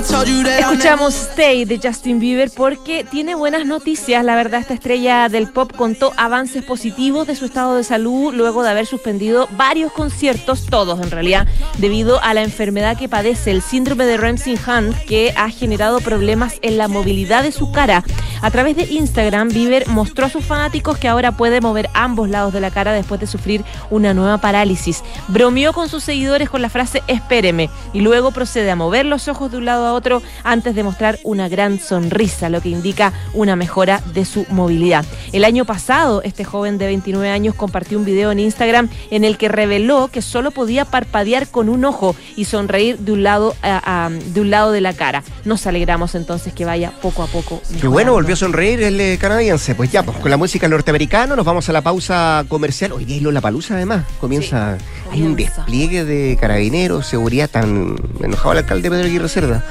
[0.04, 4.22] Escuchamos Stay de Justin Bieber porque tiene buenas noticias.
[4.22, 8.62] La verdad, esta estrella del pop contó avances positivos de su estado de salud luego
[8.62, 11.46] de haber suspendido varios conciertos, todos en realidad,
[11.78, 16.56] debido a la enfermedad que padece, el síndrome de Ramsey Hunt, que ha generado problemas
[16.60, 18.04] en la movilidad de su cara.
[18.42, 22.52] A través de Instagram, Bieber mostró a sus fanáticos que ahora puede mover ambos lados
[22.52, 25.02] de la cara después de sufrir una nueva parálisis.
[25.28, 29.50] Bromeó con sus seguidores con la frase espéreme y luego procede a mover los ojos
[29.50, 29.93] de un lado a otro
[30.42, 35.04] antes de mostrar una gran sonrisa, lo que indica una mejora de su movilidad.
[35.33, 39.37] El año pasado, este joven de 29 años compartió un video en Instagram en el
[39.37, 44.07] que reveló que solo podía parpadear con un ojo y sonreír de un lado, a,
[44.07, 45.22] a, de, un lado de la cara.
[45.44, 47.61] Nos alegramos entonces que vaya poco a poco.
[47.80, 49.74] Qué bueno, volvió a sonreír el eh, canadiense.
[49.74, 52.92] Pues ya, pues con la música norteamericana nos vamos a la pausa comercial.
[52.92, 54.04] Hoy día la palusa además.
[54.20, 55.12] Comienza, sí, comienza.
[55.12, 59.64] Hay un despliegue de carabineros, seguridad tan enojado el alcalde Pedro Aguirre Cerda.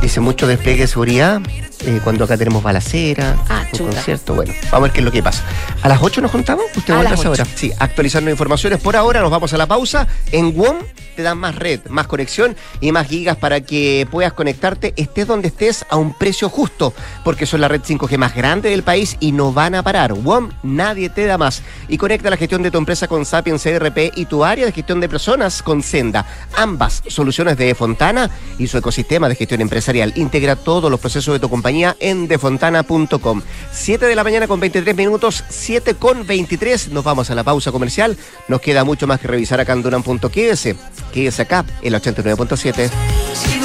[0.00, 1.40] Dice mucho despliegue de seguridad
[1.86, 4.34] eh, cuando acá tenemos balacera, ah, un concierto.
[4.34, 5.42] Bueno, vamos a ver qué es lo que pasa.
[5.82, 6.64] ¿A las 8 nos contamos?
[6.76, 7.44] ¿Usted vuelve a esa hora?
[7.54, 8.80] Sí, actualizando informaciones.
[8.80, 10.06] Por ahora nos vamos a la pausa.
[10.32, 10.76] En WOM
[11.18, 15.48] te dan más red, más conexión y más gigas para que puedas conectarte, estés donde
[15.48, 19.32] estés, a un precio justo, porque son la red 5G más grande del país y
[19.32, 20.12] no van a parar.
[20.12, 21.62] WOM, nadie te da más.
[21.88, 25.00] Y conecta la gestión de tu empresa con Sapiens CRP y tu área de gestión
[25.00, 26.24] de personas con Senda.
[26.54, 30.12] Ambas soluciones de Fontana y su ecosistema de gestión empresarial.
[30.14, 33.42] Integra todos los procesos de tu compañía en defontana.com.
[33.72, 36.92] 7 de la mañana con 23 minutos, 7 con 23.
[36.92, 38.16] Nos vamos a la pausa comercial.
[38.46, 40.76] Nos queda mucho más que revisar acá en.
[41.12, 43.57] Quédese acá, el 89.7.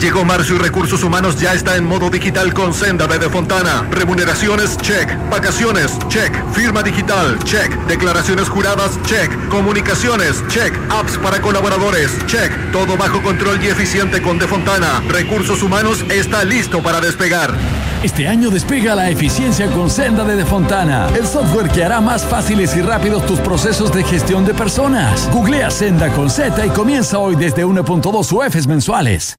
[0.00, 3.86] Llegó marzo y recursos humanos ya está en modo digital con Senda de Fontana.
[3.90, 5.08] Remuneraciones, check.
[5.30, 6.32] Vacaciones, check.
[6.52, 7.72] Firma digital, check.
[7.86, 9.30] Declaraciones juradas, check.
[9.48, 10.74] Comunicaciones, check.
[10.90, 12.50] Apps para colaboradores, check.
[12.72, 15.00] Todo bajo control y eficiente con De Fontana.
[15.08, 17.54] Recursos humanos está listo para despegar.
[18.02, 22.22] Este año despega la eficiencia con Senda de De Fontana, el software que hará más
[22.22, 25.30] fáciles y rápidos tus procesos de gestión de personas.
[25.32, 29.38] Googlea Senda con Z y comienza hoy desde 1.2 UFs mensuales.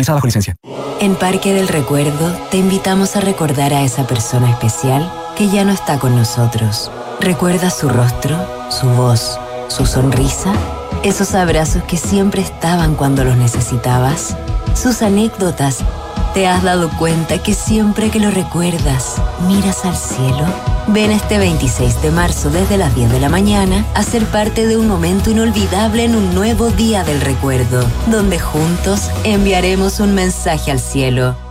[0.99, 5.71] En Parque del Recuerdo te invitamos a recordar a esa persona especial que ya no
[5.71, 6.91] está con nosotros.
[7.19, 8.37] Recuerda su rostro,
[8.69, 10.53] su voz, su sonrisa,
[11.03, 14.35] esos abrazos que siempre estaban cuando los necesitabas,
[14.75, 15.79] sus anécdotas.
[16.33, 20.45] ¿Te has dado cuenta que siempre que lo recuerdas, miras al cielo?
[20.87, 24.77] Ven este 26 de marzo desde las 10 de la mañana a ser parte de
[24.77, 30.79] un momento inolvidable en un nuevo día del recuerdo, donde juntos enviaremos un mensaje al
[30.79, 31.50] cielo.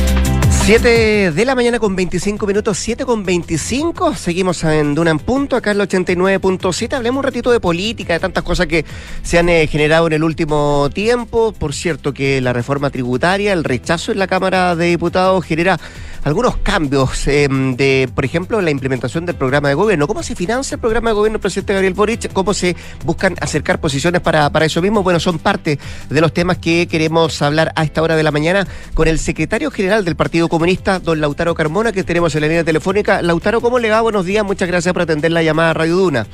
[0.63, 4.13] 7 de la mañana con 25 minutos, 7 con 25.
[4.13, 6.93] Seguimos en Duna en Punto, acá en el 89.7.
[6.93, 8.85] Hablemos un ratito de política, de tantas cosas que
[9.23, 11.51] se han eh, generado en el último tiempo.
[11.51, 15.79] Por cierto, que la reforma tributaria, el rechazo en la Cámara de Diputados genera
[16.23, 20.07] algunos cambios eh, de, por ejemplo, la implementación del programa de gobierno.
[20.07, 22.31] ¿Cómo se financia el programa de gobierno presidente Gabriel Boric?
[22.31, 25.01] ¿Cómo se buscan acercar posiciones para, para eso mismo?
[25.01, 28.67] Bueno, son parte de los temas que queremos hablar a esta hora de la mañana
[28.93, 32.65] con el secretario general del Partido Comunista, don Lautaro Carmona, que tenemos en la línea
[32.65, 33.21] telefónica.
[33.21, 34.01] Lautaro, ¿cómo le va?
[34.01, 36.27] Buenos días, muchas gracias por atender la llamada a Radio Duna.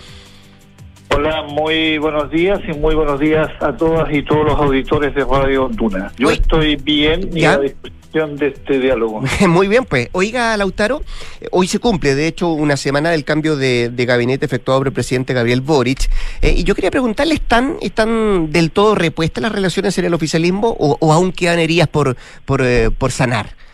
[1.15, 5.23] Hola, muy buenos días y muy buenos días a todas y todos los auditores de
[5.23, 6.11] Radio Duna.
[6.17, 6.33] Yo Uy.
[6.33, 7.53] estoy bien y ¿Ya?
[7.53, 9.21] a disposición de este diálogo.
[9.47, 10.09] Muy bien, pues.
[10.13, 11.03] Oiga, Lautaro,
[11.51, 14.93] hoy se cumple, de hecho, una semana del cambio de, de gabinete efectuado por el
[14.93, 16.09] presidente Gabriel Boric.
[16.41, 20.75] Eh, y yo quería preguntarle, ¿están, ¿están del todo repuestas las relaciones en el oficialismo
[20.79, 23.66] o, o aún quedan heridas por, por, eh, por sanar?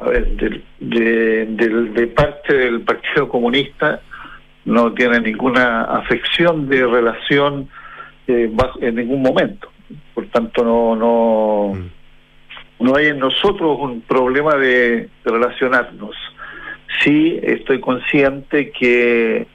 [0.00, 4.00] A ver, del- de, del- de parte del Partido Comunista
[4.64, 7.68] no tiene ninguna afección de relación
[8.26, 9.68] eh, en ningún momento.
[10.14, 11.72] Por tanto, no no
[12.78, 16.14] no hay en nosotros un problema de, de relacionarnos.
[17.04, 19.46] Sí estoy consciente que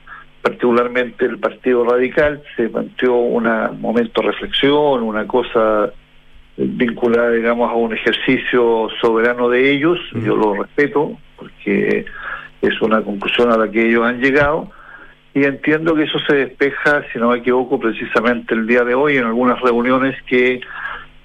[0.44, 3.46] particularmente el Partido Radical se planteó un
[3.82, 5.92] momento de reflexión, una cosa
[6.58, 10.00] vinculada, digamos, a un ejercicio soberano de ellos.
[10.14, 12.06] Yo lo respeto porque
[12.62, 14.72] es una conclusión a la que ellos han llegado
[15.36, 19.18] y entiendo que eso se despeja, si no me equivoco, precisamente el día de hoy
[19.18, 20.62] en algunas reuniones que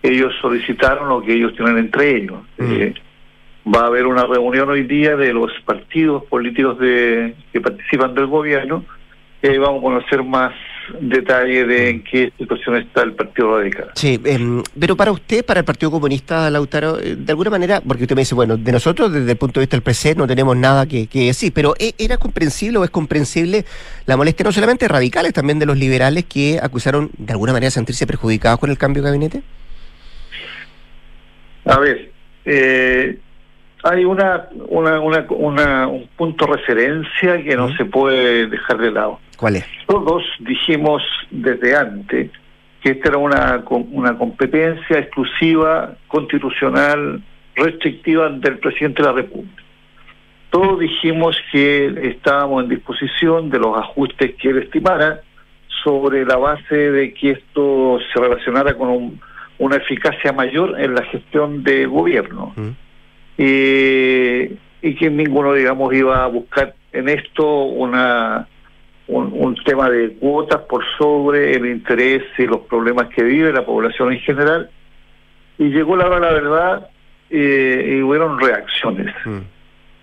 [0.02, 2.40] ellos solicitaron o que ellos tienen entre ellos.
[2.58, 2.92] Eh,
[3.64, 8.26] va a haber una reunión hoy día de los partidos políticos de, que participan del
[8.26, 8.84] gobierno
[9.42, 10.54] y ahí vamos a conocer más
[11.00, 13.90] detalle de en qué situación está el Partido Radical.
[13.94, 18.04] Sí, em, pero para usted, para el Partido Comunista, Lautaro, eh, de alguna manera, porque
[18.04, 20.56] usted me dice, bueno, de nosotros desde el punto de vista del PC no tenemos
[20.56, 23.64] nada que, que decir, pero ¿e- ¿era comprensible o es comprensible
[24.06, 27.70] la molestia no solamente de radicales, también de los liberales que acusaron de alguna manera
[27.70, 29.42] sentirse perjudicados con el cambio de gabinete?
[31.64, 32.10] A ver,
[32.44, 33.18] eh,
[33.82, 38.90] hay una, una, una, una- un punto de referencia que no se puede dejar de
[38.90, 39.18] lado.
[39.36, 39.66] ¿Cuál es?
[39.86, 42.30] Todos dijimos desde antes
[42.82, 47.22] que esta era una, una competencia exclusiva, constitucional,
[47.54, 49.62] restrictiva del presidente de la República.
[50.50, 55.20] Todos dijimos que estábamos en disposición de los ajustes que él estimara
[55.84, 59.20] sobre la base de que esto se relacionara con un-
[59.58, 62.52] una eficacia mayor en la gestión de gobierno.
[63.42, 68.46] Eh, y que ninguno, digamos, iba a buscar en esto una
[69.06, 73.64] un, un tema de cuotas por sobre el interés y los problemas que vive la
[73.64, 74.70] población en general
[75.56, 76.90] y llegó la hora de la verdad
[77.30, 79.14] eh, y hubieron reacciones.
[79.24, 79.38] Mm.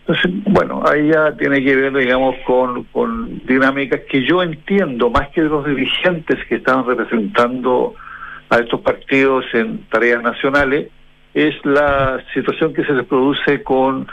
[0.08, 5.30] Entonces, bueno, ahí ya tiene que ver, digamos, con, con dinámicas que yo entiendo, más
[5.30, 7.93] que de los dirigentes que estaban representando
[8.50, 10.89] a estos partidos en tareas nacionales,
[11.38, 14.08] es la situación que se les produce con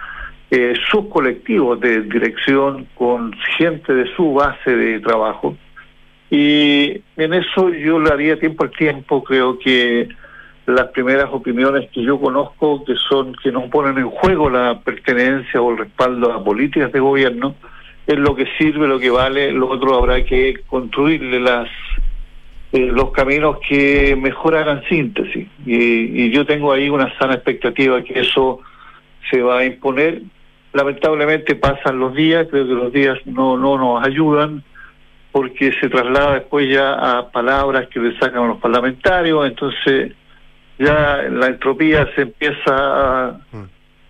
[0.50, 5.56] eh, sus colectivos de dirección, con gente de su base de trabajo.
[6.28, 10.06] Y en eso yo le haría tiempo al tiempo, creo que
[10.66, 15.62] las primeras opiniones que yo conozco que son que no ponen en juego la pertenencia
[15.62, 17.54] o el respaldo a políticas de gobierno
[18.06, 21.70] es lo que sirve, lo que vale, lo otro habrá que construirle las
[22.74, 25.46] eh, los caminos que mejor hagan síntesis.
[25.64, 28.60] Y, y yo tengo ahí una sana expectativa que eso
[29.30, 30.22] se va a imponer.
[30.72, 34.62] Lamentablemente pasan los días creo que los días no no nos ayudan
[35.30, 40.12] porque se traslada después ya a palabras que le sacan a los parlamentarios entonces
[40.78, 43.40] ya la entropía se empieza a,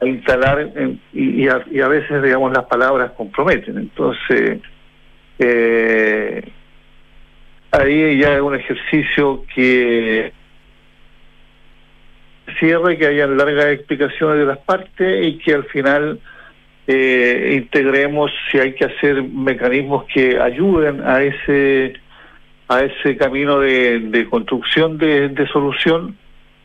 [0.01, 3.77] a instalar en- y, y a, y a veces, digamos, las palabras comprometen.
[3.77, 4.61] Entonces,
[5.39, 6.43] eh,
[7.81, 10.33] ahí ya es un ejercicio que
[12.59, 16.21] cierre, que haya largas explicaciones de las partes y que al final
[16.87, 21.95] eh, integremos si hay que hacer mecanismos que ayuden a ese
[22.69, 26.17] a ese camino de, de construcción de, de solución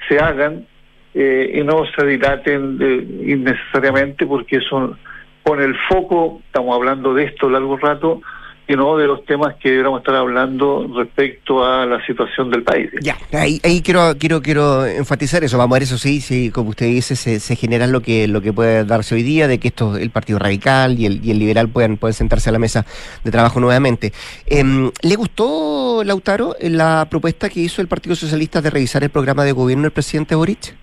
[0.08, 0.66] se hagan
[1.14, 4.96] eh, y no se dilaten eh, innecesariamente porque eso
[5.44, 8.22] pone el foco, estamos hablando de esto largo rato,
[8.70, 12.92] y no de los temas que deberíamos estar hablando respecto a la situación del país.
[13.02, 15.58] Ya, ahí, ahí quiero, quiero, quiero enfatizar eso.
[15.58, 18.42] Vamos a ver eso sí, sí, como usted dice, se, se genera lo que, lo
[18.42, 21.40] que puede darse hoy día, de que esto, el Partido Radical y el, y el
[21.40, 22.86] Liberal puedan, pueden sentarse a la mesa
[23.24, 24.14] de trabajo nuevamente.
[24.46, 29.46] Em, ¿Le gustó, Lautaro, la propuesta que hizo el Partido Socialista de revisar el programa
[29.46, 30.76] de gobierno del presidente Boric?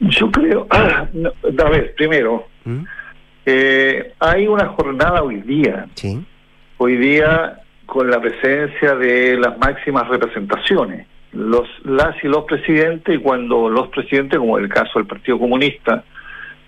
[0.00, 0.66] Yo creo,
[1.12, 2.84] no, a ver, primero, ¿Mm?
[3.46, 6.24] Eh, hay una jornada hoy día, Sí.
[6.78, 13.18] hoy día con la presencia de las máximas representaciones, los las y los presidentes, y
[13.18, 16.04] cuando los presidentes, como el caso del Partido Comunista,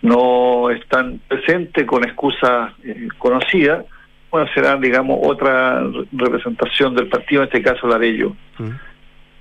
[0.02, 3.84] no están presentes con excusas eh, conocidas,
[4.30, 8.32] bueno, será, digamos, otra re- representación del partido, en este caso la de ellos.
[8.58, 8.70] ¿Mm?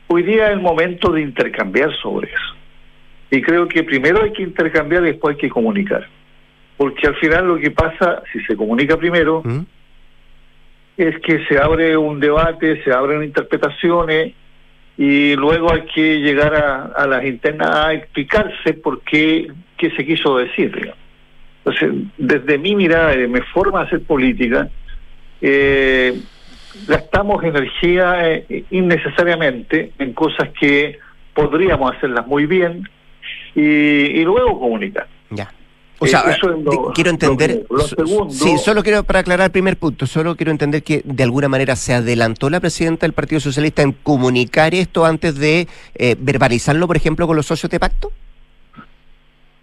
[0.07, 2.55] Hoy día es el momento de intercambiar sobre eso.
[3.31, 6.07] Y creo que primero hay que intercambiar y después hay que comunicar.
[6.83, 9.61] Porque al final lo que pasa, si se comunica primero, ¿Mm?
[10.97, 14.33] es que se abre un debate, se abren interpretaciones
[14.97, 20.05] y luego hay que llegar a, a las internas a explicarse por qué, qué se
[20.05, 20.75] quiso decir.
[20.75, 20.97] digamos.
[21.63, 24.67] Entonces, desde mi mirada y de mi forma de hacer política,
[25.39, 26.19] eh,
[26.85, 30.99] gastamos energía eh, innecesariamente en cosas que
[31.33, 32.89] podríamos hacerlas muy bien
[33.55, 35.07] y, y luego comunicar.
[35.29, 35.49] Ya.
[36.03, 37.65] O sea, Eh, eso es lo- de- quiero entender.
[37.69, 41.23] lo- segundo- sí, solo quiero, para aclarar el primer punto, solo quiero entender que de
[41.23, 46.15] alguna manera se adelantó la presidenta del Partido Socialista en comunicar esto antes de eh,
[46.19, 48.11] verbalizarlo, por ejemplo, con los socios de pacto.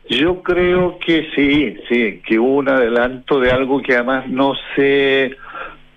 [0.09, 5.37] Yo creo que sí, sí, que hubo un adelanto de algo que además no se,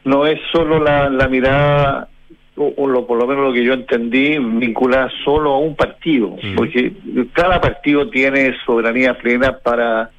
[0.03, 2.09] no es solo la, la mirada,
[2.55, 6.35] o, o lo, por lo menos lo que yo entendí, vinculada solo a un partido,
[6.55, 6.93] porque
[7.33, 10.11] cada partido tiene soberanía plena para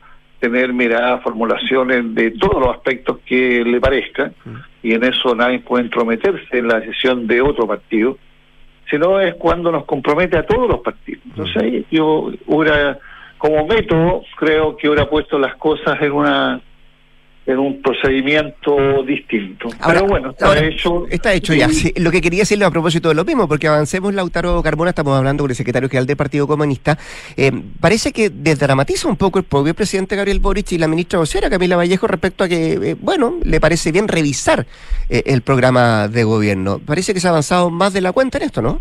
[0.44, 4.30] tener miradas, formulaciones de todos los aspectos que le parezca,
[4.82, 8.18] y en eso nadie puede entrometerse en la decisión de otro partido,
[8.90, 11.22] sino es cuando nos compromete a todos los partidos.
[11.24, 12.98] Entonces ahí yo hubiera,
[13.38, 16.60] como método, creo que hubiera puesto las cosas en una
[17.46, 19.68] en un procedimiento distinto.
[19.80, 21.06] Ahora- Pero bueno, está ahora, hecho.
[21.10, 21.68] Está hecho ya.
[21.68, 25.16] Sí, lo que quería decirle a propósito de lo mismo, porque avancemos, Lautaro Carmona, estamos
[25.16, 26.96] hablando con el secretario general del Partido Comunista.
[27.36, 31.50] eh, parece que desdramatiza un poco el propio presidente Gabriel Boric y la ministra vocera
[31.50, 34.66] Camila Vallejo respecto a que, eh, bueno, le parece bien revisar
[35.10, 36.78] eh, el programa de gobierno.
[36.78, 38.80] Parece que se ha avanzado más de la cuenta en esto, ¿no?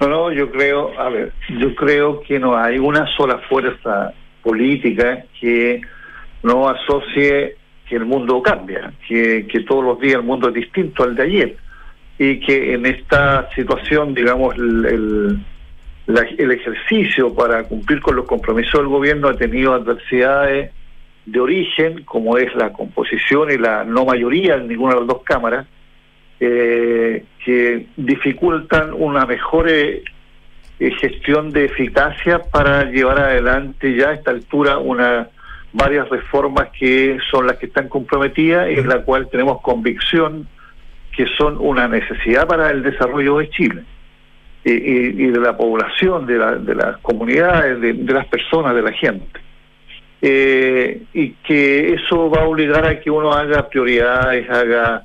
[0.00, 5.24] No, no, yo creo, a ver, yo creo que no hay una sola fuerza política
[5.40, 5.80] que
[6.44, 7.56] no asocie
[7.88, 11.22] que el mundo cambia, que, que todos los días el mundo es distinto al de
[11.22, 11.56] ayer
[12.18, 15.40] y que en esta situación, digamos, el,
[16.06, 20.70] el, ejercicio para cumplir con los compromisos del gobierno ha tenido adversidades
[21.26, 25.22] de origen, como es la composición y la no mayoría en ninguna de las dos
[25.24, 25.66] cámaras,
[26.40, 30.04] eh, que dificultan una mejor eh,
[30.78, 35.28] eh, gestión de eficacia para llevar adelante ya a esta altura una
[35.74, 40.48] varias reformas que son las que están comprometidas y en la cual tenemos convicción
[41.14, 43.82] que son una necesidad para el desarrollo de Chile.
[44.66, 48.74] y, y- y de la población, de, la- de las comunidades, de, de las personas,
[48.74, 49.38] de la gente.
[50.22, 55.02] Eh, y que eso va a obligar a que uno haga prioridades, haga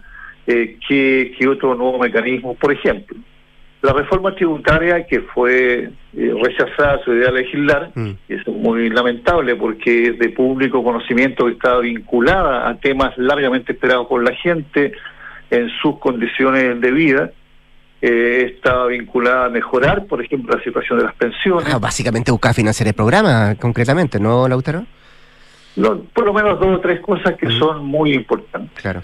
[0.47, 2.55] eh, que, que otro nuevo mecanismo.
[2.55, 3.17] Por ejemplo,
[3.81, 8.09] la reforma tributaria que fue eh, rechazada su idea de legislar, Mm.
[8.27, 13.17] y eso es muy lamentable porque es de público conocimiento que estaba vinculada a temas
[13.17, 14.91] largamente esperados por la gente
[15.49, 17.31] en sus condiciones de vida.
[18.01, 21.73] Eh, estaba vinculada a mejorar, por ejemplo, la situación de las pensiones.
[21.73, 24.85] Ah, básicamente buscar financiar el programa, concretamente, ¿no, Lautaro?
[25.75, 28.71] No, por lo menos dos o tres cosas que son muy importantes.
[28.81, 29.01] Claro.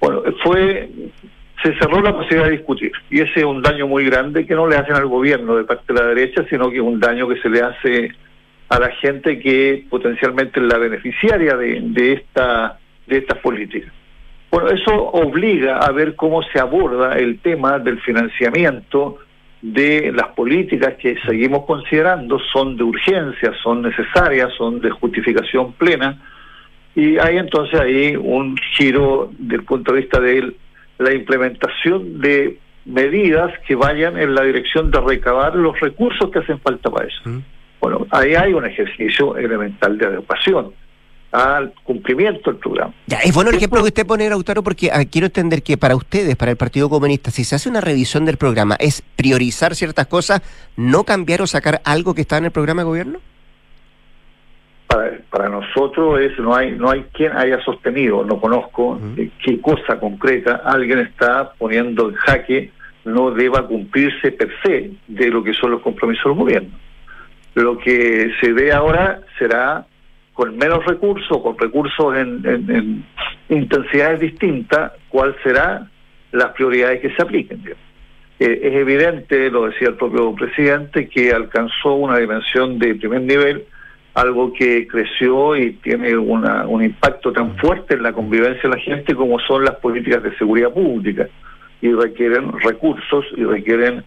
[0.00, 0.90] Bueno, fue
[1.62, 2.92] se cerró la posibilidad de discutir.
[3.10, 5.92] Y ese es un daño muy grande que no le hacen al gobierno de parte
[5.92, 8.12] de la derecha, sino que es un daño que se le hace
[8.68, 13.92] a la gente que potencialmente es la beneficiaria de, de esta de estas políticas.
[14.50, 19.18] Bueno, eso obliga a ver cómo se aborda el tema del financiamiento
[19.60, 22.38] de las políticas que seguimos considerando.
[22.52, 26.20] Son de urgencia, son necesarias, son de justificación plena,
[26.94, 30.52] y hay entonces ahí un giro del punto de vista de
[30.98, 36.58] la implementación de medidas que vayan en la dirección de recabar los recursos que hacen
[36.60, 37.42] falta para eso.
[37.80, 40.72] Bueno, ahí hay un ejercicio elemental de adecuación
[41.30, 42.94] al cumplimiento del programa.
[43.06, 45.94] Ya, es bueno el ejemplo que usted pone, Lautaro, porque ah, quiero entender que para
[45.94, 50.06] ustedes, para el Partido Comunista, si se hace una revisión del programa, ¿es priorizar ciertas
[50.06, 50.40] cosas,
[50.76, 53.20] no cambiar o sacar algo que está en el programa de gobierno?
[54.88, 59.60] Para, para nosotros es no hay no hay quien haya sostenido, no conozco eh, qué
[59.60, 62.70] cosa concreta alguien está poniendo en jaque
[63.04, 66.70] no deba cumplirse per se de lo que son los compromisos del gobierno.
[67.54, 69.84] Lo que se ve ahora será
[70.34, 73.04] con menos recursos, con recursos en, en- en
[73.48, 75.86] intensidades distintas, cuál será
[76.32, 77.62] las prioridades que se apliquen.
[78.40, 83.64] Eh, es evidente, lo decía el propio presidente, que alcanzó una dimensión de primer nivel,
[84.20, 88.82] algo que creció y tiene una, un impacto tan fuerte en la convivencia de la
[88.82, 91.28] gente como son las políticas de seguridad pública.
[91.80, 94.02] Y requieren recursos y requieren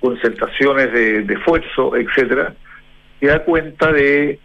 [0.00, 2.54] concentraciones de, de esfuerzo, etcétera,
[3.20, 4.38] y da cuenta de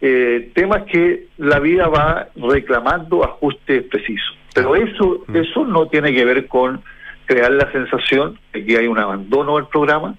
[0.00, 4.38] eh, temas que la vida va reclamando ajustes precisos.
[4.54, 6.82] Pero eso, eso no tiene que ver con
[7.26, 10.14] crear la sensación de que hay un abandono del programa,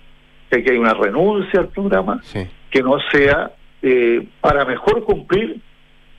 [0.51, 2.21] de que hay una renuncia al programa,
[2.69, 3.51] que no sea
[3.83, 5.57] eh, para mejor cumplir,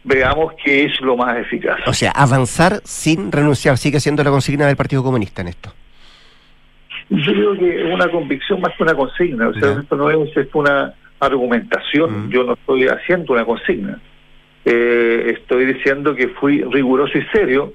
[0.04, 1.80] veamos que es lo más eficaz.
[1.86, 5.72] O sea, avanzar sin renunciar, sigue siendo la consigna del Partido Comunista en esto.
[7.08, 10.36] Yo creo que es una convicción más que una consigna, o sea, esto no es,
[10.36, 13.98] es una argumentación, yo no estoy haciendo una consigna.
[14.64, 17.72] Eh, estoy diciendo que fui riguroso y serio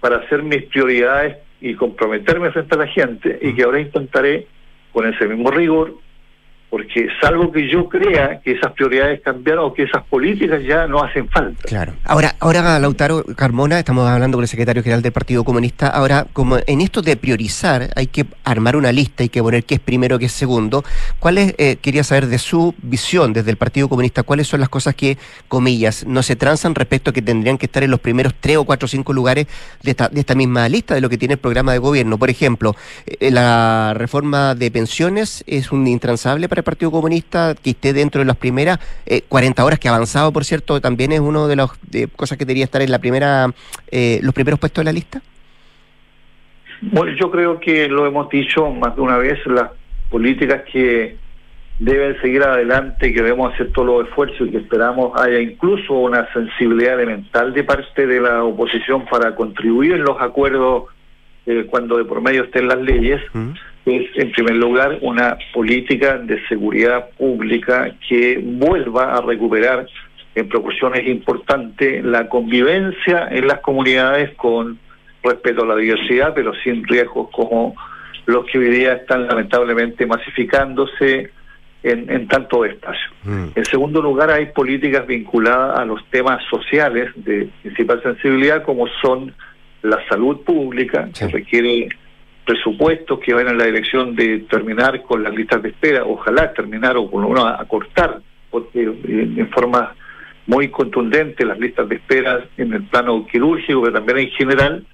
[0.00, 4.46] para hacer mis prioridades y comprometerme frente a la gente y que ahora intentaré
[4.92, 5.94] con ese mismo rigor,
[6.74, 11.04] porque salvo que yo crea que esas prioridades cambiaron o que esas políticas ya no
[11.04, 11.62] hacen falta.
[11.68, 11.92] Claro.
[12.02, 15.86] Ahora, ahora Lautaro Carmona, estamos hablando con el secretario general del Partido Comunista.
[15.86, 19.76] Ahora, como en esto de priorizar, hay que armar una lista, hay que poner qué
[19.76, 20.82] es primero, qué es segundo.
[21.20, 24.68] ¿Cuál es, eh, quería saber de su visión desde el Partido Comunista, cuáles son las
[24.68, 25.16] cosas que,
[25.46, 28.64] comillas, no se transan respecto a que tendrían que estar en los primeros tres o
[28.64, 29.46] cuatro o cinco lugares
[29.80, 32.18] de esta, de esta misma lista de lo que tiene el programa de gobierno?
[32.18, 32.74] Por ejemplo,
[33.06, 38.20] eh, la reforma de pensiones es un intransable para el Partido Comunista que esté dentro
[38.20, 41.56] de las primeras eh, 40 horas, que ha avanzado, por cierto, también es una de
[41.56, 43.52] las de cosas que debería estar en la primera,
[43.90, 45.20] eh, los primeros puestos de la lista.
[46.80, 49.70] Bueno, yo creo que lo hemos dicho más de una vez, las
[50.10, 51.16] políticas que
[51.78, 56.32] deben seguir adelante, que debemos hacer todos los esfuerzos y que esperamos haya incluso una
[56.32, 60.84] sensibilidad elemental de parte de la oposición para contribuir en los acuerdos
[61.46, 63.20] eh, cuando de por medio estén las leyes,
[63.86, 69.86] es en primer lugar una política de seguridad pública que vuelva a recuperar
[70.34, 74.78] en proporciones importantes la convivencia en las comunidades con
[75.22, 77.74] respeto a la diversidad, pero sin riesgos como
[78.26, 81.30] los que hoy día están lamentablemente masificándose
[81.82, 83.10] en, en tanto espacio.
[83.26, 89.34] En segundo lugar, hay políticas vinculadas a los temas sociales de principal sensibilidad, como son
[89.82, 91.88] la salud pública, que requiere
[92.44, 96.96] presupuestos que van en la dirección de terminar con las listas de espera, ojalá terminar
[96.96, 98.20] o por lo menos acortar
[98.50, 98.92] porque, eh,
[99.36, 99.94] en forma
[100.46, 104.86] muy contundente las listas de espera en el plano quirúrgico, pero también en general,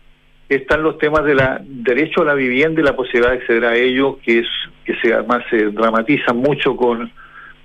[0.48, 3.76] están los temas de la derecho a la vivienda y la posibilidad de acceder a
[3.76, 4.46] ello, que es
[4.84, 7.12] que se además se dramatiza mucho con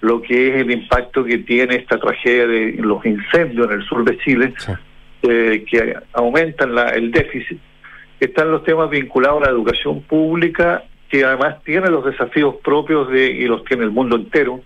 [0.01, 4.03] lo que es el impacto que tiene esta tragedia de los incendios en el sur
[4.03, 4.53] de Chile,
[5.23, 7.59] eh, que aumentan la, el déficit.
[8.19, 13.31] Están los temas vinculados a la educación pública, que además tiene los desafíos propios de,
[13.31, 14.61] y los tiene el mundo entero,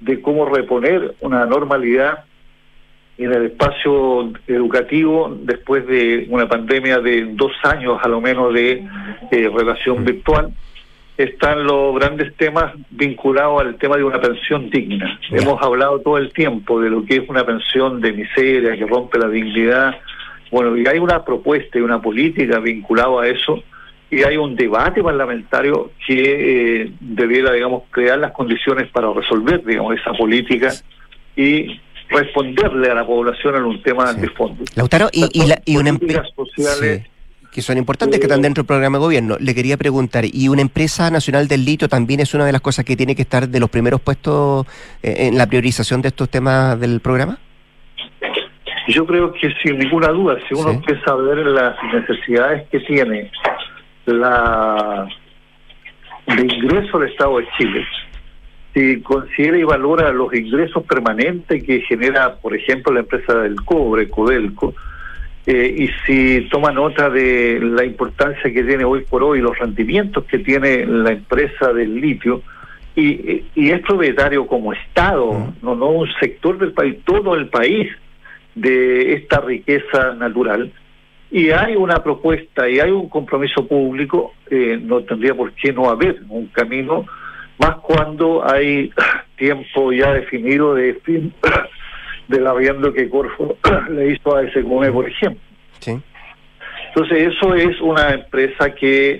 [0.00, 2.24] de cómo reponer una normalidad
[3.18, 8.84] en el espacio educativo después de una pandemia de dos años a lo menos de
[9.30, 10.52] eh, relación virtual
[11.16, 15.18] están los grandes temas vinculados al tema de una pensión digna.
[15.30, 19.18] Hemos hablado todo el tiempo de lo que es una pensión de miseria que rompe
[19.18, 19.96] la dignidad.
[20.50, 23.62] Bueno, y hay una propuesta y una política vinculada a eso
[24.10, 29.98] y hay un debate parlamentario que eh, debiera, digamos, crear las condiciones para resolver, digamos,
[29.98, 30.72] esa política
[31.34, 34.64] y responderle a la población en un tema de fondo.
[34.76, 37.04] Lautaro, y, y, la, y una empresa sociales
[37.50, 39.38] que son importantes, que están dentro del programa de gobierno.
[39.40, 42.84] Le quería preguntar, ¿y una empresa nacional del litio también es una de las cosas
[42.84, 44.66] que tiene que estar de los primeros puestos
[45.02, 47.38] eh, en la priorización de estos temas del programa?
[48.88, 53.30] Yo creo que sin ninguna duda, si uno empieza a ver las necesidades que tiene
[54.06, 55.08] la
[56.26, 57.84] de ingreso del Estado de Chile,
[58.74, 64.08] si considera y valora los ingresos permanentes que genera, por ejemplo, la empresa del cobre,
[64.08, 64.74] Codelco,
[65.46, 70.24] eh, y si toma nota de la importancia que tiene hoy por hoy, los rendimientos
[70.24, 72.42] que tiene la empresa del litio,
[72.94, 75.52] y, y es propietario como Estado, mm.
[75.62, 77.88] no, no un sector del país, todo el país
[78.56, 80.72] de esta riqueza natural,
[81.30, 85.88] y hay una propuesta y hay un compromiso público, eh, no tendría por qué no
[85.88, 87.06] haber un camino,
[87.58, 88.90] más cuando hay
[89.36, 91.32] tiempo ya definido de fin
[92.28, 93.56] del arriendo que Corfo
[93.90, 95.40] le hizo a ese SQM, por ejemplo.
[95.80, 96.00] Sí.
[96.88, 99.18] Entonces, eso es una empresa que,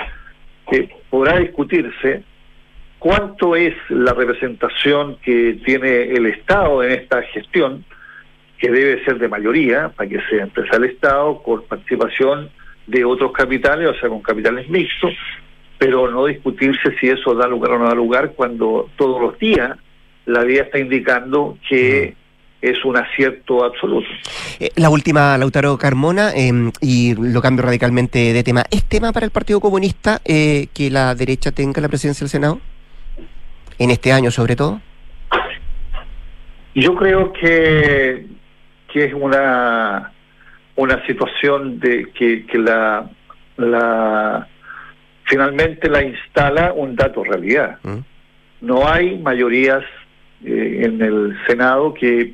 [0.70, 2.22] que podrá discutirse
[2.98, 7.84] cuánto es la representación que tiene el Estado en esta gestión,
[8.58, 12.50] que debe ser de mayoría, para que sea empresa del Estado, con participación
[12.86, 15.12] de otros capitales, o sea, con capitales mixtos,
[15.78, 19.76] pero no discutirse si eso da lugar o no da lugar cuando todos los días
[20.24, 22.14] la vía está indicando que
[22.62, 24.08] es un acierto absoluto.
[24.58, 28.64] Eh, la última, Lautaro Carmona, em, y lo cambio radicalmente de tema.
[28.70, 32.60] ¿Es tema para el Partido Comunista eh, que la derecha tenga la presidencia del Senado?
[33.78, 34.80] En este año, sobre todo.
[36.74, 38.26] Yo creo que,
[38.96, 40.10] que es una,
[40.74, 43.06] una situación de que, que la,
[43.58, 44.48] la
[45.24, 47.78] finalmente la instala un dato realidad.
[47.82, 47.98] Mm.
[48.62, 49.84] No hay mayorías
[50.42, 52.32] eh, en el Senado que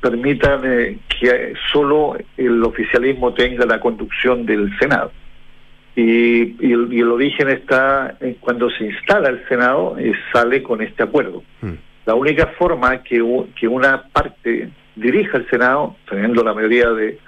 [0.00, 5.12] permitan eh, que solo el oficialismo tenga la conducción del Senado.
[5.94, 11.02] Y, y, el, origen está en cuando se instala el Senado, y sale con este
[11.02, 11.42] acuerdo.
[11.60, 11.74] Mm.
[12.06, 13.22] La única forma que,
[13.60, 17.18] que una parte dirija el Senado, teniendo la mayoría de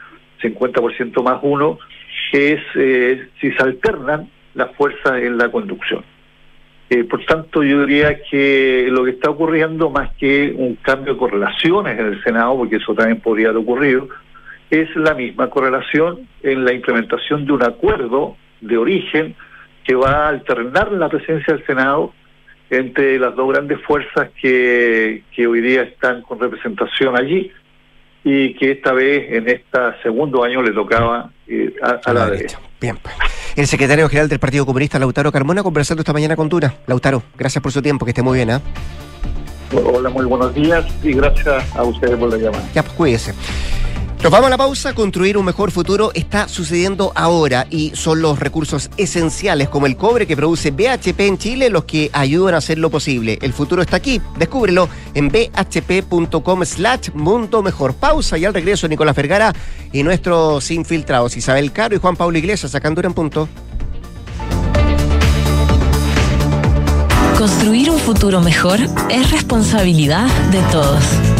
[0.43, 1.79] 50% más uno,
[2.33, 6.05] es eh, si se alternan las fuerzas en la conducción.
[6.89, 11.19] Eh, por tanto, yo diría que lo que está ocurriendo, más que un cambio de
[11.19, 14.09] correlaciones en el Senado, porque eso también podría haber ocurrido,
[14.71, 19.37] es la misma correlación en la implementación de un acuerdo de origen
[19.85, 22.13] que va a alternar la presencia del Senado
[22.71, 27.53] entre las dos grandes fuerzas que, que hoy día están con representación allí
[28.25, 32.59] y que esta vez en este segundo año le tocaba eh, a, la, derecha.
[32.81, 32.97] Bien.
[32.97, 33.15] Pues.
[33.57, 36.75] El secretario general del Partido Comunista, Lautaro Carmona, conversando esta mañana con Dura.
[36.87, 38.51] Lautaro, gracias por su tiempo, que esté muy bien.
[38.51, 38.61] ¿eh?
[39.73, 42.65] Hola, muy buenos días y gracias a ustedes por la llamada.
[42.75, 43.35] Ya, pues cuídese.
[44.23, 44.93] Nos vamos a la pausa.
[44.93, 50.27] Construir un mejor futuro está sucediendo ahora y son los recursos esenciales como el cobre
[50.27, 53.39] que produce BHP en Chile los que ayudan a hacerlo posible.
[53.41, 54.21] El futuro está aquí.
[54.37, 57.95] Descúbrelo en bhp.com slash mundo mejor.
[57.95, 59.55] Pausa y al regreso Nicolás Vergara
[59.91, 63.49] y nuestros infiltrados Isabel Caro y Juan Pablo Iglesias sacando en punto.
[67.39, 71.40] Construir un futuro mejor es responsabilidad de todos.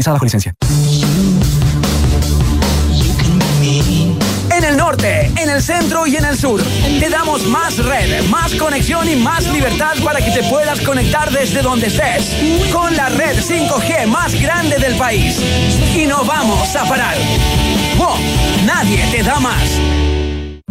[4.49, 6.61] En el norte, en el centro y en el sur.
[6.99, 11.61] Te damos más red, más conexión y más libertad para que te puedas conectar desde
[11.61, 12.35] donde estés.
[12.71, 15.39] Con la red 5G más grande del país.
[15.95, 17.15] Y no vamos a parar.
[18.65, 20.10] Nadie te da más.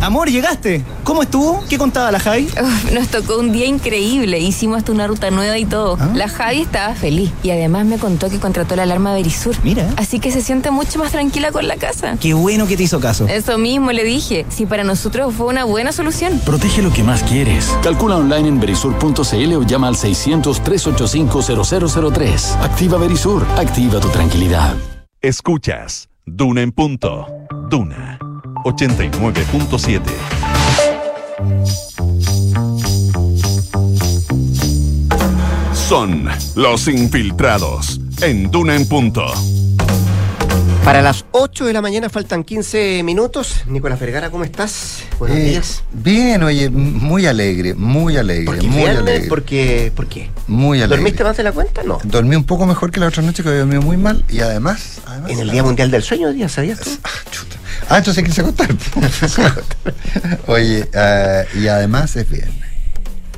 [0.00, 0.84] Amor, llegaste.
[1.04, 1.62] ¿Cómo estuvo?
[1.68, 2.44] ¿Qué contaba la Javi?
[2.44, 4.38] Uf, nos tocó un día increíble.
[4.38, 5.96] Hicimos hasta una ruta nueva y todo.
[6.00, 6.10] ¿Ah?
[6.14, 9.56] La Javi estaba feliz y además me contó que contrató la alarma Verisur.
[9.64, 9.88] Mira.
[9.96, 12.16] Así que se siente mucho más tranquila con la casa.
[12.20, 13.26] Qué bueno que te hizo caso.
[13.26, 14.44] Eso mismo le dije.
[14.48, 16.40] Si para nosotros fue una buena solución.
[16.44, 17.74] Protege lo que más quieres.
[17.82, 22.62] Calcula online en verisur.cl o llama al 600-385-0003.
[22.62, 23.46] Activa Verisur.
[23.56, 24.74] Activa tu tranquilidad.
[25.20, 27.26] Escuchas Duna en punto.
[27.70, 28.18] Duna
[28.66, 30.02] 89.7.
[35.72, 39.22] Son los infiltrados en Duna en punto.
[40.86, 43.64] Para las 8 de la mañana faltan 15 minutos.
[43.66, 45.02] Nicolás Vergara, ¿cómo estás?
[45.18, 45.82] Buenos Eh, días.
[45.92, 49.28] Bien, oye, muy alegre, muy alegre, Porque muy viernes, alegre.
[49.28, 50.30] porque, ¿Por qué?
[50.46, 50.98] Muy alegre.
[50.98, 51.82] ¿Dormiste más de la cuenta?
[51.82, 51.98] No.
[52.04, 55.00] Dormí un poco mejor que la otra noche que había dormido muy mal y además...
[55.06, 56.90] además En el Día Mundial del Sueño, día, ¿sabías tú?
[57.88, 60.38] Ah, entonces hay que irse a acostar.
[60.46, 62.54] oye, eh, y además es viernes.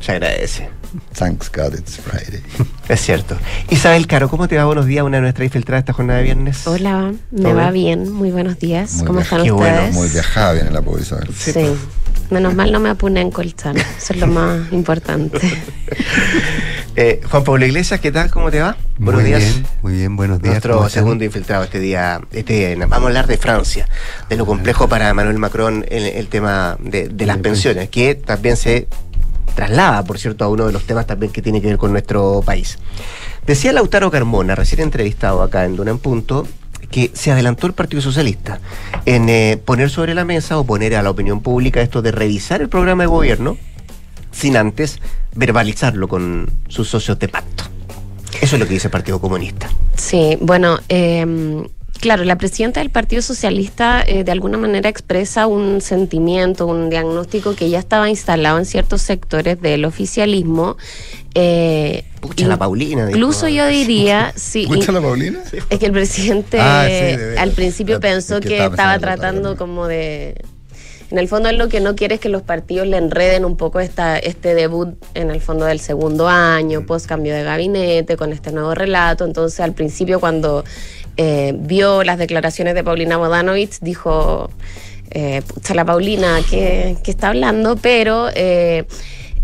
[0.02, 0.68] Se agradece.
[1.14, 2.42] Thanks God it's Friday.
[2.88, 3.36] Es cierto.
[3.68, 4.64] Isabel Caro, ¿cómo te va?
[4.64, 6.66] Buenos días, una de nuestras infiltradas esta jornada de viernes.
[6.66, 8.04] Hola, me ¿Todo va bien?
[8.04, 8.12] bien?
[8.14, 8.94] Muy buenos días.
[8.94, 9.94] Muy ¿Cómo están Qué bueno, ustedes?
[9.94, 11.28] Muy viajada viene la pobre Isabel.
[11.36, 11.52] Sí.
[12.30, 13.76] Menos mal no me apuné en colchón.
[13.76, 15.38] Eso es lo más importante.
[17.00, 18.28] Eh, Juan Pablo Iglesias, ¿qué tal?
[18.28, 18.76] ¿Cómo te va?
[18.98, 19.40] Buenos muy días.
[19.40, 20.54] bien, muy bien, buenos días.
[20.54, 22.76] Nuestro segundo infiltrado este día, este día.
[22.76, 23.88] Vamos a hablar de Francia,
[24.28, 28.56] de lo complejo para Emmanuel Macron el, el tema de, de las pensiones, que también
[28.56, 28.88] se
[29.58, 32.42] traslada, por cierto, a uno de los temas también que tiene que ver con nuestro
[32.46, 32.78] país.
[33.44, 36.46] Decía Lautaro Carmona, recién entrevistado acá en Duna en Punto,
[36.92, 38.60] que se adelantó el Partido Socialista
[39.04, 42.60] en eh, poner sobre la mesa o poner a la opinión pública esto de revisar
[42.60, 43.56] el programa de gobierno
[44.30, 45.00] sin antes
[45.34, 47.64] verbalizarlo con sus socios de pacto.
[48.40, 49.68] Eso es lo que dice el Partido Comunista.
[49.96, 51.66] Sí, bueno, eh,
[52.00, 57.54] claro, la presidenta del Partido Socialista eh, de alguna manera expresa un sentimiento, un diagnóstico
[57.54, 60.76] que ya estaba instalado en ciertos sectores del oficialismo.
[61.34, 63.06] Eh, Pucha la Paulina.
[63.06, 63.16] dijo.
[63.18, 64.66] Incluso yo diría, sí.
[64.66, 65.40] ¿Pucha la Paulina?
[65.70, 67.38] Es que el presidente Ah, sí, de veras.
[67.42, 70.34] al principio pensó que que estaba tratando como de...
[71.10, 73.56] En el fondo él lo que no quiere es que los partidos le enreden un
[73.56, 78.30] poco esta, este debut en el fondo del segundo año, post cambio de gabinete, con
[78.30, 79.24] este nuevo relato.
[79.24, 80.64] Entonces al principio cuando
[81.18, 84.50] eh, vio las declaraciones de Paulina Bodanovich dijo,
[85.10, 87.76] eh, pucha la Paulina, ¿qué, qué está hablando?
[87.76, 88.28] Pero...
[88.34, 88.86] eh,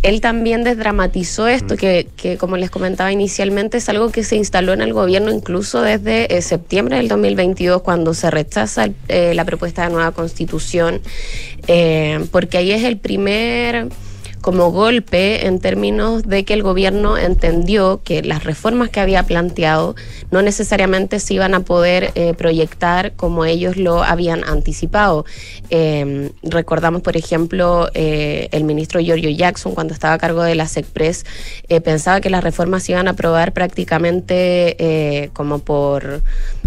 [0.02, 4.74] él también desdramatizó esto, que, que, como les comentaba inicialmente, es algo que se instaló
[4.74, 9.94] en el gobierno incluso desde eh, septiembre del 2022, cuando se rechaza la propuesta de
[9.94, 11.00] nueva constitución,
[12.30, 13.88] porque ahí es el primer
[14.44, 19.96] como golpe en términos de que el gobierno entendió que las reformas que había planteado
[20.30, 25.24] no necesariamente se iban a poder eh, proyectar como ellos lo habían anticipado.
[25.70, 30.68] Eh, recordamos, por ejemplo, eh, el ministro Giorgio Jackson, cuando estaba a cargo de la
[30.68, 31.24] SECPRES,
[31.70, 36.20] eh, pensaba que las reformas se iban a aprobar prácticamente como por,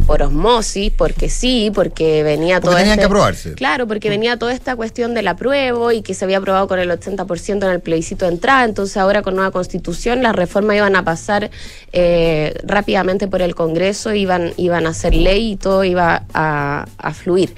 [0.05, 3.53] por osmosis, porque sí, porque venía todo tenían este- que aprobarse.
[3.53, 6.89] Claro, porque venía toda esta cuestión del apruebo y que se había aprobado con el
[6.91, 11.03] 80% en el plebiscito de entrada, entonces ahora con nueva constitución las reformas iban a
[11.03, 11.49] pasar
[11.93, 17.13] eh, rápidamente por el Congreso, iban, iban a ser ley y todo iba a, a
[17.13, 17.53] fluir.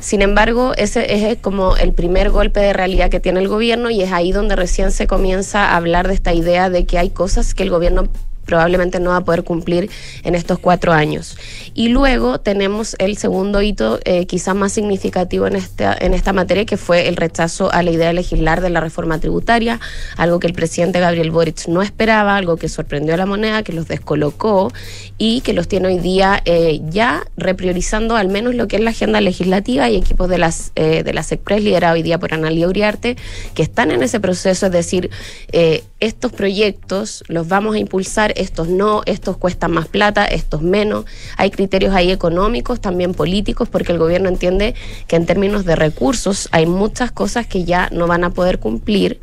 [0.00, 4.02] Sin embargo, ese es como el primer golpe de realidad que tiene el gobierno y
[4.02, 7.54] es ahí donde recién se comienza a hablar de esta idea de que hay cosas
[7.54, 8.08] que el gobierno
[8.44, 9.90] probablemente no va a poder cumplir
[10.22, 11.36] en estos cuatro años.
[11.74, 16.64] Y luego tenemos el segundo hito, eh, quizás más significativo en esta, en esta materia,
[16.64, 19.80] que fue el rechazo a la idea de legislar de la reforma tributaria,
[20.16, 23.72] algo que el presidente Gabriel Boric no esperaba, algo que sorprendió a la moneda, que
[23.72, 24.72] los descolocó
[25.18, 28.90] y que los tiene hoy día eh, ya repriorizando al menos lo que es la
[28.90, 32.68] agenda legislativa y equipos de las, eh, de las EXPRES liderados hoy día por Analia
[32.68, 33.16] Uriarte,
[33.54, 35.10] que están en ese proceso, es decir,
[35.50, 41.04] eh, estos proyectos los vamos a impulsar, estos no, estos cuestan más plata, estos menos.
[41.36, 44.74] Hay criterios ahí económicos, también políticos, porque el gobierno entiende
[45.06, 49.20] que en términos de recursos hay muchas cosas que ya no van a poder cumplir.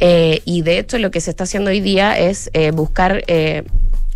[0.00, 3.24] Eh, y de hecho lo que se está haciendo hoy día es eh, buscar...
[3.26, 3.64] Eh,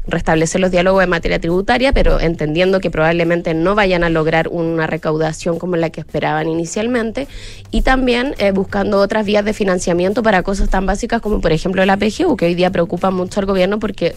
[0.09, 4.87] restablecer los diálogos en materia tributaria, pero entendiendo que probablemente no vayan a lograr una
[4.87, 7.27] recaudación como la que esperaban inicialmente,
[7.73, 11.97] y también buscando otras vías de financiamiento para cosas tan básicas como por ejemplo la
[11.97, 14.15] PGU, que hoy día preocupa mucho al gobierno porque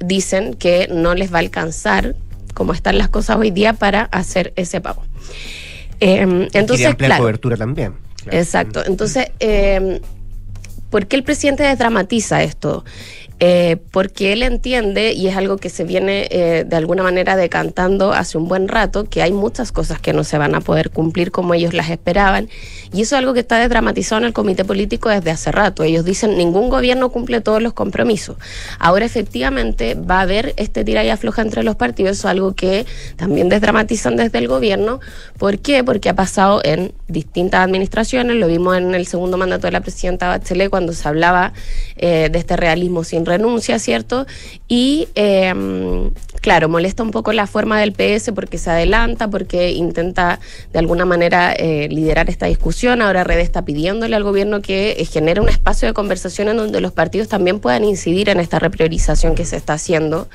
[0.00, 2.16] dicen que no les va a alcanzar
[2.54, 5.04] como están las cosas hoy día para hacer ese pago.
[6.00, 7.94] Eh, entonces, claro, cobertura también.
[8.30, 8.84] Exacto.
[8.84, 10.00] Entonces, eh,
[10.90, 12.84] ¿por qué el presidente desdramatiza esto?
[13.40, 18.12] Eh, porque él entiende, y es algo que se viene eh, de alguna manera decantando
[18.12, 21.30] hace un buen rato, que hay muchas cosas que no se van a poder cumplir
[21.30, 22.48] como ellos las esperaban,
[22.92, 25.84] y eso es algo que está desdramatizado en el comité político desde hace rato.
[25.84, 28.36] Ellos dicen, ningún gobierno cumple todos los compromisos.
[28.80, 32.54] Ahora efectivamente va a haber este tira y afloja entre los partidos, eso es algo
[32.54, 32.86] que
[33.16, 34.98] también desdramatizan desde el gobierno.
[35.38, 35.84] ¿Por qué?
[35.84, 40.26] Porque ha pasado en distintas administraciones, lo vimos en el segundo mandato de la presidenta
[40.28, 41.52] Bachelet cuando se hablaba
[41.96, 44.26] eh, de este realismo sin renuncia, ¿cierto?
[44.66, 45.54] Y eh,
[46.40, 50.40] claro, molesta un poco la forma del PS porque se adelanta, porque intenta
[50.72, 53.02] de alguna manera eh, liderar esta discusión.
[53.02, 56.80] Ahora Red está pidiéndole al gobierno que eh, genere un espacio de conversación en donde
[56.80, 60.28] los partidos también puedan incidir en esta repriorización que se está haciendo.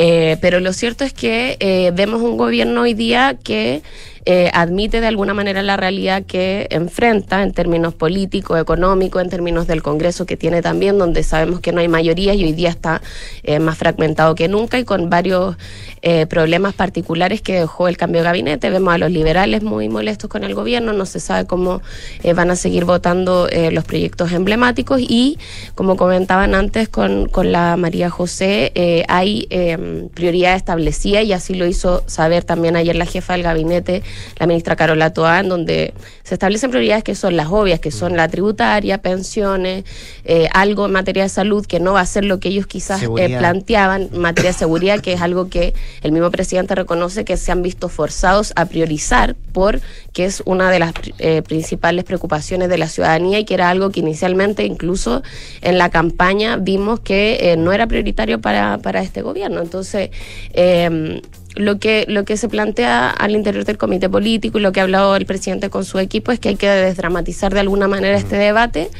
[0.00, 3.82] Eh, pero lo cierto es que eh, vemos un gobierno hoy día que
[4.30, 9.66] eh, admite de alguna manera la realidad que enfrenta en términos políticos, económicos, en términos
[9.66, 13.00] del Congreso que tiene también, donde sabemos que no hay mayoría y hoy día está
[13.42, 15.56] eh, más fragmentado que nunca y con varios
[16.02, 18.68] eh, problemas particulares que dejó el cambio de gabinete.
[18.68, 21.80] Vemos a los liberales muy molestos con el gobierno, no se sabe cómo
[22.22, 25.38] eh, van a seguir votando eh, los proyectos emblemáticos y,
[25.74, 31.54] como comentaban antes con, con la María José, eh, hay eh, prioridad establecida y así
[31.54, 34.02] lo hizo saber también ayer la jefa del gabinete,
[34.38, 38.16] la ministra Carola Toá, en donde se establecen prioridades que son las obvias, que son
[38.16, 39.84] la tributaria, pensiones,
[40.24, 43.02] eh, algo en materia de salud que no va a ser lo que ellos quizás
[43.02, 47.36] eh, planteaban, en materia de seguridad, que es algo que el mismo presidente reconoce que
[47.36, 49.80] se han visto forzados a priorizar por
[50.12, 53.90] que es una de las eh, principales preocupaciones de la ciudadanía y que era algo
[53.90, 55.22] que inicialmente incluso
[55.60, 59.60] en la campaña vimos que eh, no era prioritario para, para este gobierno.
[59.60, 60.10] Entonces,
[60.54, 61.20] eh,
[61.58, 64.84] lo que, lo que se plantea al interior del comité político y lo que ha
[64.84, 68.36] hablado el presidente con su equipo es que hay que desdramatizar de alguna manera este
[68.36, 68.90] debate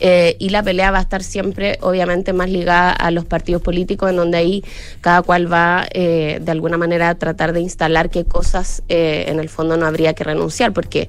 [0.00, 4.10] eh, y la pelea va a estar siempre, obviamente, más ligada a los partidos políticos,
[4.10, 4.64] en donde ahí
[5.00, 9.38] cada cual va eh, de alguna manera a tratar de instalar qué cosas eh, en
[9.38, 11.08] el fondo no habría que renunciar, porque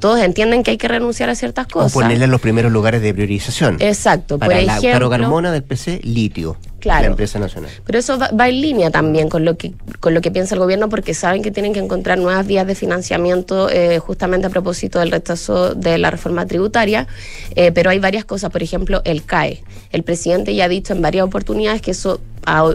[0.00, 1.92] todos entienden que hay que renunciar a ciertas O cosas.
[1.92, 3.76] ponerle en los primeros lugares de priorización.
[3.80, 4.90] Exacto, por Para la ejemplo.
[4.92, 6.56] Caro Carmona del PC, litio.
[6.82, 7.02] Claro.
[7.02, 7.70] La empresa nacional.
[7.86, 10.58] Pero eso va, va en línea también con lo que con lo que piensa el
[10.58, 14.98] gobierno porque saben que tienen que encontrar nuevas vías de financiamiento eh, justamente a propósito
[14.98, 17.06] del rechazo de la reforma tributaria.
[17.54, 19.62] Eh, pero hay varias cosas, por ejemplo, el CAE.
[19.92, 22.20] El presidente ya ha dicho en varias oportunidades que eso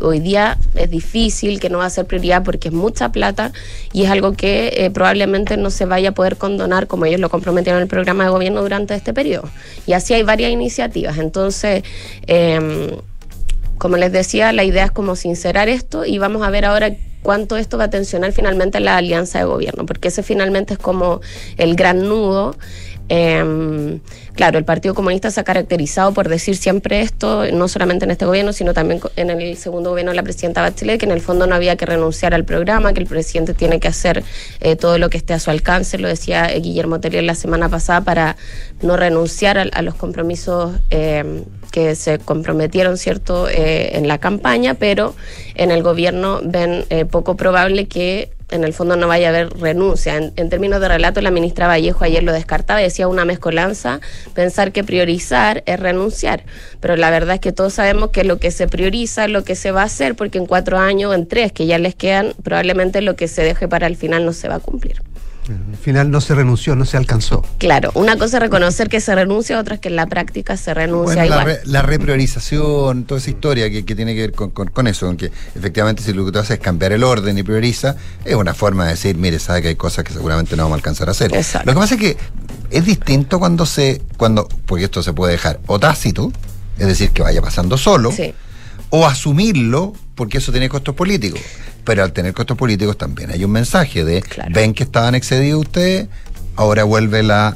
[0.01, 3.51] hoy día es difícil, que no va a ser prioridad porque es mucha plata
[3.91, 7.29] y es algo que eh, probablemente no se vaya a poder condonar como ellos lo
[7.29, 9.49] comprometieron en el programa de gobierno durante este periodo.
[9.85, 11.17] Y así hay varias iniciativas.
[11.17, 11.83] Entonces,
[12.27, 12.91] em,
[13.77, 17.57] como les decía, la idea es como sincerar esto y vamos a ver ahora cuánto
[17.57, 21.21] esto va a tensionar finalmente la alianza de gobierno, porque ese finalmente es como
[21.57, 22.55] el gran nudo.
[23.09, 23.99] Eh,
[24.35, 28.25] claro, el Partido Comunista se ha caracterizado por decir siempre esto, no solamente en este
[28.25, 31.47] gobierno, sino también en el segundo gobierno de la presidenta Bachelet, que en el fondo
[31.47, 34.23] no había que renunciar al programa, que el presidente tiene que hacer
[34.59, 37.69] eh, todo lo que esté a su alcance, lo decía eh, Guillermo Terrier la semana
[37.69, 38.35] pasada, para
[38.81, 44.73] no renunciar a, a los compromisos eh, que se comprometieron, ¿cierto?, eh, en la campaña,
[44.73, 45.15] pero
[45.55, 50.15] en el gobierno ven poco probable que en el fondo no vaya a haber renuncia.
[50.15, 53.99] En, términos de relato, la ministra Vallejo ayer lo descartaba y decía una mezcolanza,
[54.33, 56.43] pensar que priorizar es renunciar.
[56.79, 59.55] Pero la verdad es que todos sabemos que lo que se prioriza es lo que
[59.55, 63.01] se va a hacer, porque en cuatro años en tres que ya les quedan, probablemente
[63.01, 65.01] lo que se deje para el final no se va a cumplir.
[65.49, 67.43] Al final no se renunció, no se alcanzó.
[67.57, 70.73] Claro, una cosa es reconocer que se renuncia, otra es que en la práctica se
[70.73, 71.45] renuncia Bueno, la, igual.
[71.45, 75.05] re- la repriorización, toda esa historia que, que tiene que ver con, con- con eso,
[75.05, 77.95] con que efectivamente si lo que tú haces es cambiar el orden y prioriza,
[78.25, 80.79] es una forma de decir, mire, sabe que hay cosas que seguramente no vamos a
[80.79, 81.31] alcanzar a hacer.
[81.31, 82.17] Lo que pasa es que
[82.69, 86.31] es distinto cuando se, cuando, porque esto se puede dejar o tácito,
[86.77, 88.11] es decir, que vaya pasando solo,
[88.89, 91.39] o asumirlo, porque eso tiene costos políticos.
[91.87, 94.21] Pero al tener costos políticos también hay un mensaje de,
[94.51, 96.09] ven que estaban excedidos ustedes,
[96.57, 97.55] ahora vuelve la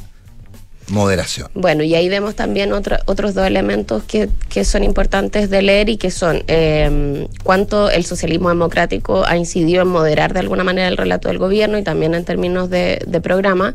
[0.91, 1.49] moderación.
[1.53, 5.89] Bueno, y ahí vemos también otra- otros dos elementos que, que son importantes de leer
[5.89, 10.87] y que son eh, cuánto el socialismo democrático ha incidido en moderar de alguna manera
[10.87, 13.73] el relato del gobierno y también en términos de, programa,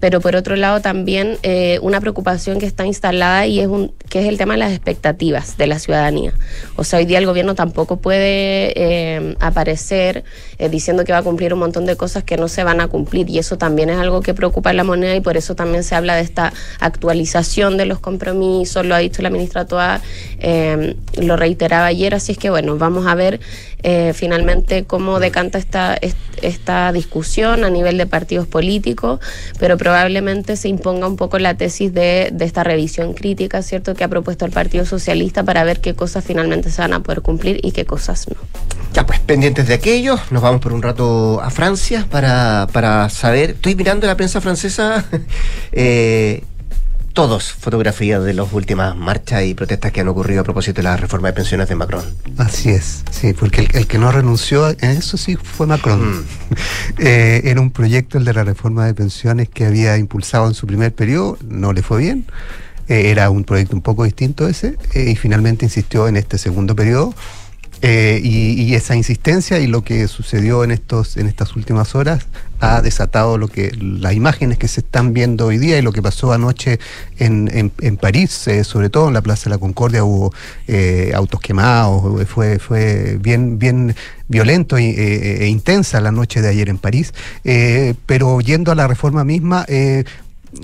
[0.00, 4.20] pero por otro lado también eh, una preocupación que está instalada y es un que
[4.20, 6.32] es el tema de las expectativas de la ciudadanía.
[6.76, 10.24] O sea, hoy día el gobierno tampoco puede eh, aparecer
[10.58, 12.88] eh, diciendo que va a cumplir un montón de cosas que no se van a
[12.88, 15.94] cumplir y eso también es algo que preocupa la moneda y por eso también se
[15.94, 20.00] habla de esta actualización de los compromisos, lo ha dicho la ministra Toa,
[20.38, 23.40] eh, lo reiteraba ayer, así es que bueno, vamos a ver
[23.82, 29.20] eh, finalmente cómo decanta esta, est- esta discusión a nivel de partidos políticos,
[29.58, 34.04] pero probablemente se imponga un poco la tesis de, de esta revisión crítica, ¿cierto?, que
[34.04, 37.60] ha propuesto el Partido Socialista para ver qué cosas finalmente se van a poder cumplir
[37.62, 38.36] y qué cosas no.
[38.92, 43.50] Ya pues, pendientes de aquello, nos vamos por un rato a Francia para, para saber,
[43.50, 45.04] estoy mirando la prensa francesa,
[45.72, 46.44] eh,
[47.14, 50.96] todos fotografías de las últimas marchas y protestas que han ocurrido a propósito de la
[50.96, 52.04] reforma de pensiones de Macron.
[52.38, 56.20] Así es, sí, porque el, el que no renunció en eso sí fue Macron.
[56.20, 56.24] Mm.
[56.98, 60.66] Eh, era un proyecto, el de la reforma de pensiones, que había impulsado en su
[60.66, 62.24] primer periodo, no le fue bien.
[62.88, 66.76] Eh, era un proyecto un poco distinto ese, eh, y finalmente insistió en este segundo
[66.76, 67.14] periodo.
[67.82, 72.26] Eh, y, y esa insistencia y lo que sucedió en estos en estas últimas horas
[72.58, 76.00] ha desatado lo que las imágenes que se están viendo hoy día y lo que
[76.00, 76.78] pasó anoche
[77.18, 80.32] en, en, en París, eh, sobre todo en la Plaza de la Concordia hubo
[80.66, 83.94] eh, autos quemados, fue fue bien bien
[84.28, 87.12] violento e, e- intensa la noche de ayer en París,
[88.06, 89.66] pero yendo a la reforma misma.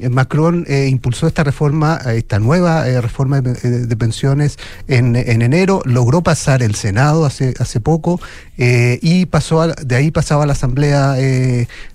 [0.00, 5.82] Eh, Macron eh, impulsó esta reforma, eh, esta nueva reforma de, pensiones en, en enero,
[5.84, 8.20] logró pasar el Senado hace, hace poco
[8.56, 11.16] y pasó de ahí pasaba a la Asamblea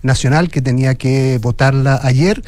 [0.03, 2.43] Nacional que tenía que votarla ayer,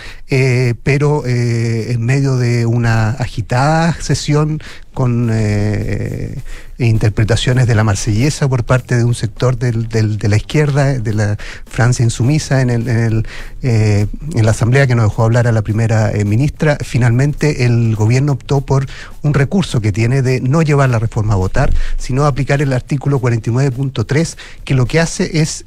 [0.84, 4.62] pero en medio de una agitada sesión
[5.00, 6.36] con eh,
[6.78, 12.04] interpretaciones de la marsellesa por parte de un sector de la izquierda, de la Francia
[12.04, 13.28] insumisa en, el, en, el,
[13.62, 17.96] eh, en la asamblea que nos dejó hablar a la primera eh, ministra, finalmente el
[17.96, 18.88] gobierno optó por
[19.22, 23.22] un recurso que tiene de no llevar la reforma a votar, sino aplicar el artículo
[23.22, 24.36] 49.3,
[24.66, 25.64] que lo que hace es...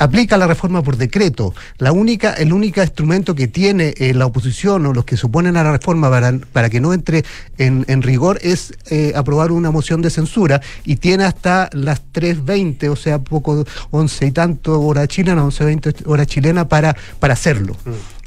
[0.00, 1.54] aplica la reforma por decreto.
[1.78, 5.56] La única, el único instrumento que tiene eh, la oposición o los que se oponen
[5.56, 7.24] a la reforma para, para que no entre
[7.58, 12.88] en, en rigor es eh, aprobar una moción de censura y tiene hasta las 3.20,
[12.88, 17.76] o sea, poco 11 y tanto hora chilena, 11.20 hora chilena para, para hacerlo.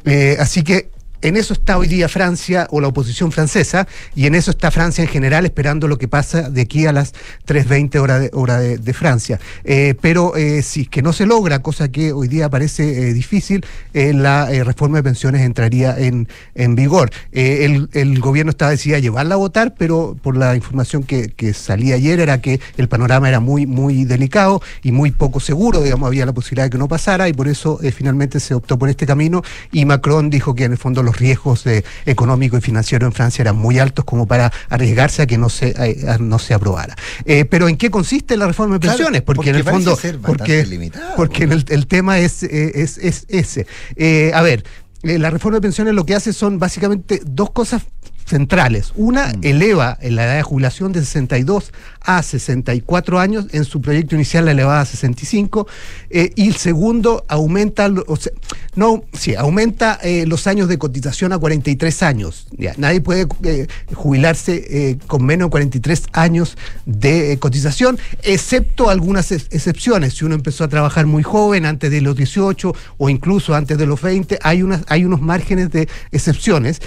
[0.06, 0.93] Eh, así que
[1.24, 5.04] en eso está hoy día Francia o la oposición francesa y en eso está Francia
[5.04, 7.14] en general esperando lo que pasa de aquí a las
[7.48, 9.40] 3.20 hora de, hora de, Francia.
[9.64, 13.14] Eh, pero eh, si es que no se logra, cosa que hoy día parece eh,
[13.14, 17.10] difícil, la reforma de pensiones entraría en, en vigor.
[17.32, 21.54] El, el gobierno estaba decidido a llevarla a votar, pero por la información que, que
[21.54, 26.08] salía ayer era que el panorama era muy, muy delicado y muy poco seguro, digamos,
[26.08, 29.06] había la posibilidad de que no pasara y por eso finalmente se optó por este
[29.06, 33.14] camino y Macron dijo que en el fondo los riesgos eh, económicos y financieros en
[33.14, 35.74] Francia eran muy altos como para arriesgarse a que no se,
[36.08, 36.96] a- no se aprobara.
[37.26, 39.22] Eh, pero ¿en qué consiste la reforma de pensiones?
[39.22, 39.98] porque, porque en el fondo...
[40.22, 41.16] porque, limitado.
[41.16, 43.68] porque en el, el tema es, es, es ese.
[43.96, 44.64] Eh, a ver,
[45.04, 47.84] eh, la reforma de pensiones lo que hace son básicamente dos cosas
[48.26, 48.94] centrales.
[48.96, 49.40] Una, Mm.
[49.44, 51.72] eleva la edad de jubilación de 62
[52.02, 55.68] a 64 años, en su proyecto inicial la elevaba a 65,
[56.10, 58.34] eh, y el segundo, aumenta, lo- o sea,
[58.76, 62.48] no, sí, aumenta eh, los años de cotización a 43 años.
[62.58, 69.48] Ya, nadie puede eh, jubilarse con menos de 43 años de cotización, excepto algunas ex-
[69.52, 70.16] excepciones.
[70.16, 73.86] Si uno empezó a trabajar muy joven, antes de los 18 o incluso antes de
[73.86, 76.82] los 20, hay, unas, hay unos márgenes de excepciones,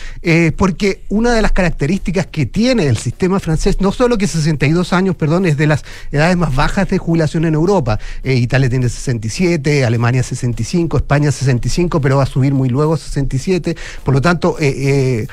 [0.56, 5.16] porque una de las características que tiene el sistema francés, no solo que 62 años,
[5.16, 7.98] perdón, es de las edades más bajas de jubilación en Europa.
[8.22, 12.98] Eh, Italia tiene 67, Alemania 65, España 65, pero va a subir muy luego a
[12.98, 13.76] 67.
[14.04, 15.26] Por lo tanto, eh, eh,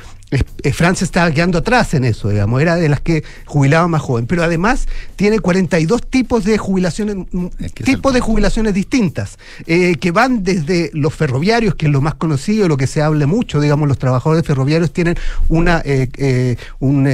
[0.74, 4.44] Francia estaba quedando atrás en eso, digamos, era de las que jubilaban más joven, pero
[4.44, 7.48] además tiene 42 tipos de jubilaciones, mm,
[7.84, 12.68] tipos de jubilaciones distintas, eh, que van desde los ferroviarios, que es lo más conocido,
[12.68, 15.16] lo que se hable mucho, digamos, los trabajadores ferroviarios tienen
[15.50, 17.08] una, eh, un,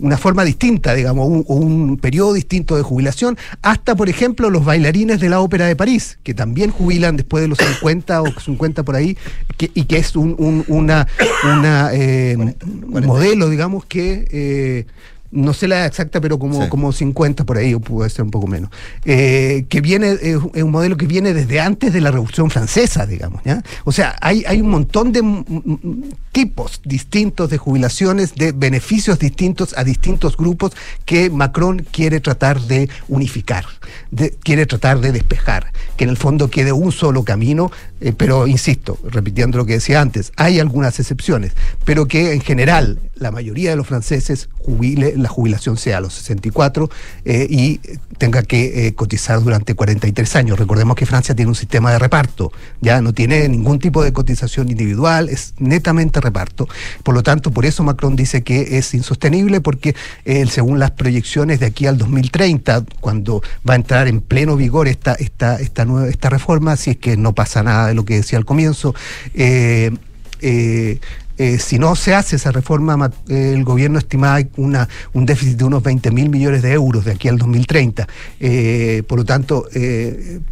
[0.00, 5.20] una forma distinta, digamos, un, un periodo distinto de jubilación, hasta, por ejemplo, los bailarines
[5.20, 8.96] de la Ópera de París, que también jubilan después de los 50 o 50 por
[8.96, 9.16] ahí,
[9.58, 11.06] y que es un, una,
[11.44, 12.36] una eh,
[12.86, 14.86] modelo, digamos, que...
[15.30, 18.46] No sé la exacta, pero como, como 50 por ahí, o puede ser un poco
[18.46, 18.70] menos,
[19.04, 23.42] eh, que viene, es un modelo que viene desde antes de la Revolución Francesa, digamos,
[23.44, 23.62] ¿ya?
[23.84, 25.22] O sea, hay, hay un montón de
[26.32, 30.72] tipos distintos de jubilaciones, de beneficios distintos a distintos grupos
[31.04, 33.66] que Macron quiere tratar de unificar,
[34.42, 37.70] quiere tratar de despejar, que en el fondo quede un solo camino,
[38.00, 41.52] eh, pero insisto, repitiendo lo que decía antes, hay algunas excepciones,
[41.84, 46.14] pero que en general la mayoría de los franceses jubile, la jubilación sea a los
[46.14, 46.90] 64
[47.24, 47.80] eh, y
[48.18, 50.58] tenga que eh, cotizar durante 43 años.
[50.58, 54.68] Recordemos que Francia tiene un sistema de reparto, ya no tiene ningún tipo de cotización
[54.70, 56.68] individual, es netamente reparto.
[57.02, 59.94] Por lo tanto, por eso Macron dice que es insostenible, porque
[60.24, 64.88] eh, según las proyecciones de aquí al 2030, cuando va a entrar en pleno vigor
[64.88, 68.16] esta, esta, esta, nueva, esta reforma, si es que no pasa nada de lo que
[68.16, 68.94] decía al comienzo,
[69.34, 69.90] eh,
[71.38, 75.64] eh, si no se hace esa reforma, eh, el gobierno estimaba una, un déficit de
[75.64, 78.08] unos 20 mil millones de euros de aquí al 2030.
[78.40, 79.66] Eh, por lo tanto,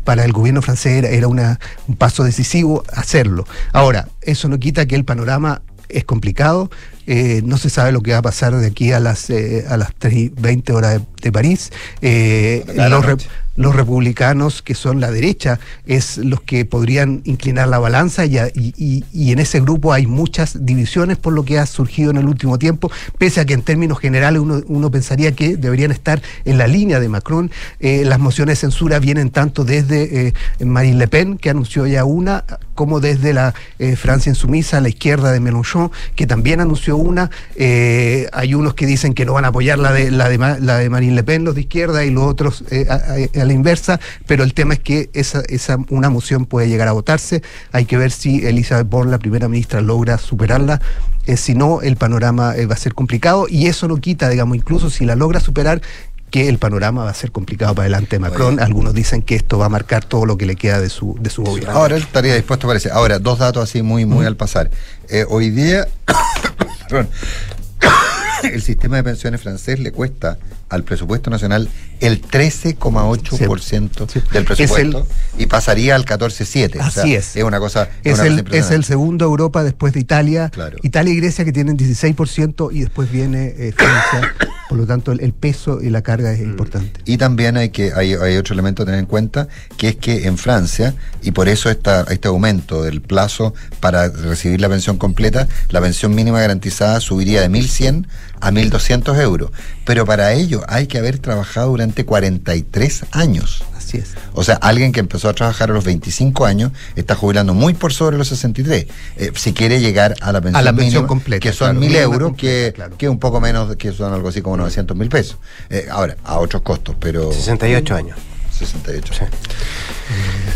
[0.04, 1.58] para el gobierno francés era, una,
[1.88, 3.46] un paso decisivo hacerlo.
[3.72, 6.70] Ahora, eso no quita que el panorama es complicado.
[7.06, 10.32] No se sabe lo que va a pasar de aquí a las, a las 3
[10.36, 11.72] 20 horas de, París.
[12.00, 18.36] Los, los republicanos, que son la derecha, es los que podrían inclinar la balanza y,
[18.54, 22.58] y, en ese grupo hay muchas divisiones por lo que ha surgido en el último
[22.58, 27.00] tiempo, pese a que en términos generales uno, pensaría que deberían estar en la línea
[27.00, 27.50] de Macron.
[27.80, 30.32] Eh, las mociones de censura vienen tanto desde eh,
[30.64, 32.44] Marine Le Pen, que anunció ya una,
[32.74, 37.30] como desde la eh, Francia insumisa, la izquierda de Mélenchon, que también anunció una.
[37.56, 40.90] hay unos que dicen que no van a apoyar la de, la de, la de
[40.90, 44.80] Marine Le Pen, los de izquierda, y los otros la inversa, pero el tema es
[44.80, 47.42] que esa, esa, una moción puede llegar a votarse.
[47.72, 50.80] Hay que ver si Elizabeth Born, la primera ministra, logra superarla.
[51.26, 54.56] Eh, si no, el panorama eh, va a ser complicado y eso no quita, digamos,
[54.56, 55.82] incluso si la logra superar,
[56.30, 58.60] que el panorama va a ser complicado para adelante de Macron.
[58.60, 61.30] Algunos dicen que esto va a marcar todo lo que le queda de su, de
[61.30, 61.72] su gobierno.
[61.72, 62.92] Ahora él estaría dispuesto a aparecer.
[62.92, 64.70] Ahora, dos datos así muy, muy al pasar.
[65.08, 65.86] Eh, hoy día,
[68.42, 71.68] el sistema de pensiones francés le cuesta al presupuesto nacional
[72.00, 75.06] el 13,8% del presupuesto
[75.38, 76.80] y pasaría al 14,7%.
[76.80, 77.36] Así es.
[77.36, 77.88] Es una cosa.
[78.02, 80.50] Es, el, es el segundo Europa después de Italia.
[80.82, 84.34] Italia y Grecia que tienen 16% y después viene eh, Francia.
[84.68, 86.50] Por lo tanto, el, peso y la carga es mm.
[86.50, 87.00] importante.
[87.04, 89.46] Y también hay que hay, hay, otro elemento a tener en cuenta,
[89.76, 94.60] que es que en Francia, y por eso está este aumento del plazo para recibir
[94.60, 98.08] la pensión completa, la pensión mínima garantizada subiría de 1.100
[98.40, 99.50] a 1.200 euros.
[99.84, 103.64] Pero para ello hay que haber trabajado durante 43 años.
[103.76, 104.14] Así es.
[104.32, 107.92] O sea, alguien que empezó a trabajar a los 25 años está jubilando muy por
[107.92, 108.86] sobre los 63.
[109.16, 112.36] Eh, si quiere llegar a la pensión, a la pensión completa, que son 1.000 euros,
[112.36, 115.38] que, que un poco menos, que son algo así como 900 mil pesos.
[115.70, 117.32] Eh, ahora, a otros costos, pero...
[117.32, 118.18] 68 años.
[118.56, 119.14] 68.
[119.14, 119.24] Sí.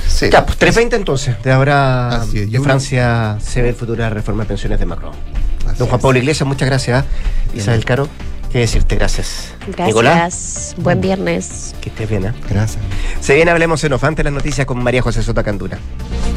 [0.08, 0.30] sí.
[0.30, 1.42] Ya, pues 320 entonces.
[1.42, 5.12] De ahora de Francia se ve el futuro de la reforma de pensiones de Macron.
[5.78, 7.04] Don Juan Pablo Iglesias, muchas gracias.
[7.54, 8.08] Isabel Caro,
[8.52, 9.52] qué decirte, gracias.
[9.66, 9.86] Gracias.
[9.86, 10.74] Nicolás.
[10.78, 11.74] Buen viernes.
[11.80, 12.32] Que estés bien, ¿eh?
[12.48, 12.82] Gracias.
[13.20, 15.78] Se viene Hablemos en Ofante las noticias con María José Sota Candura.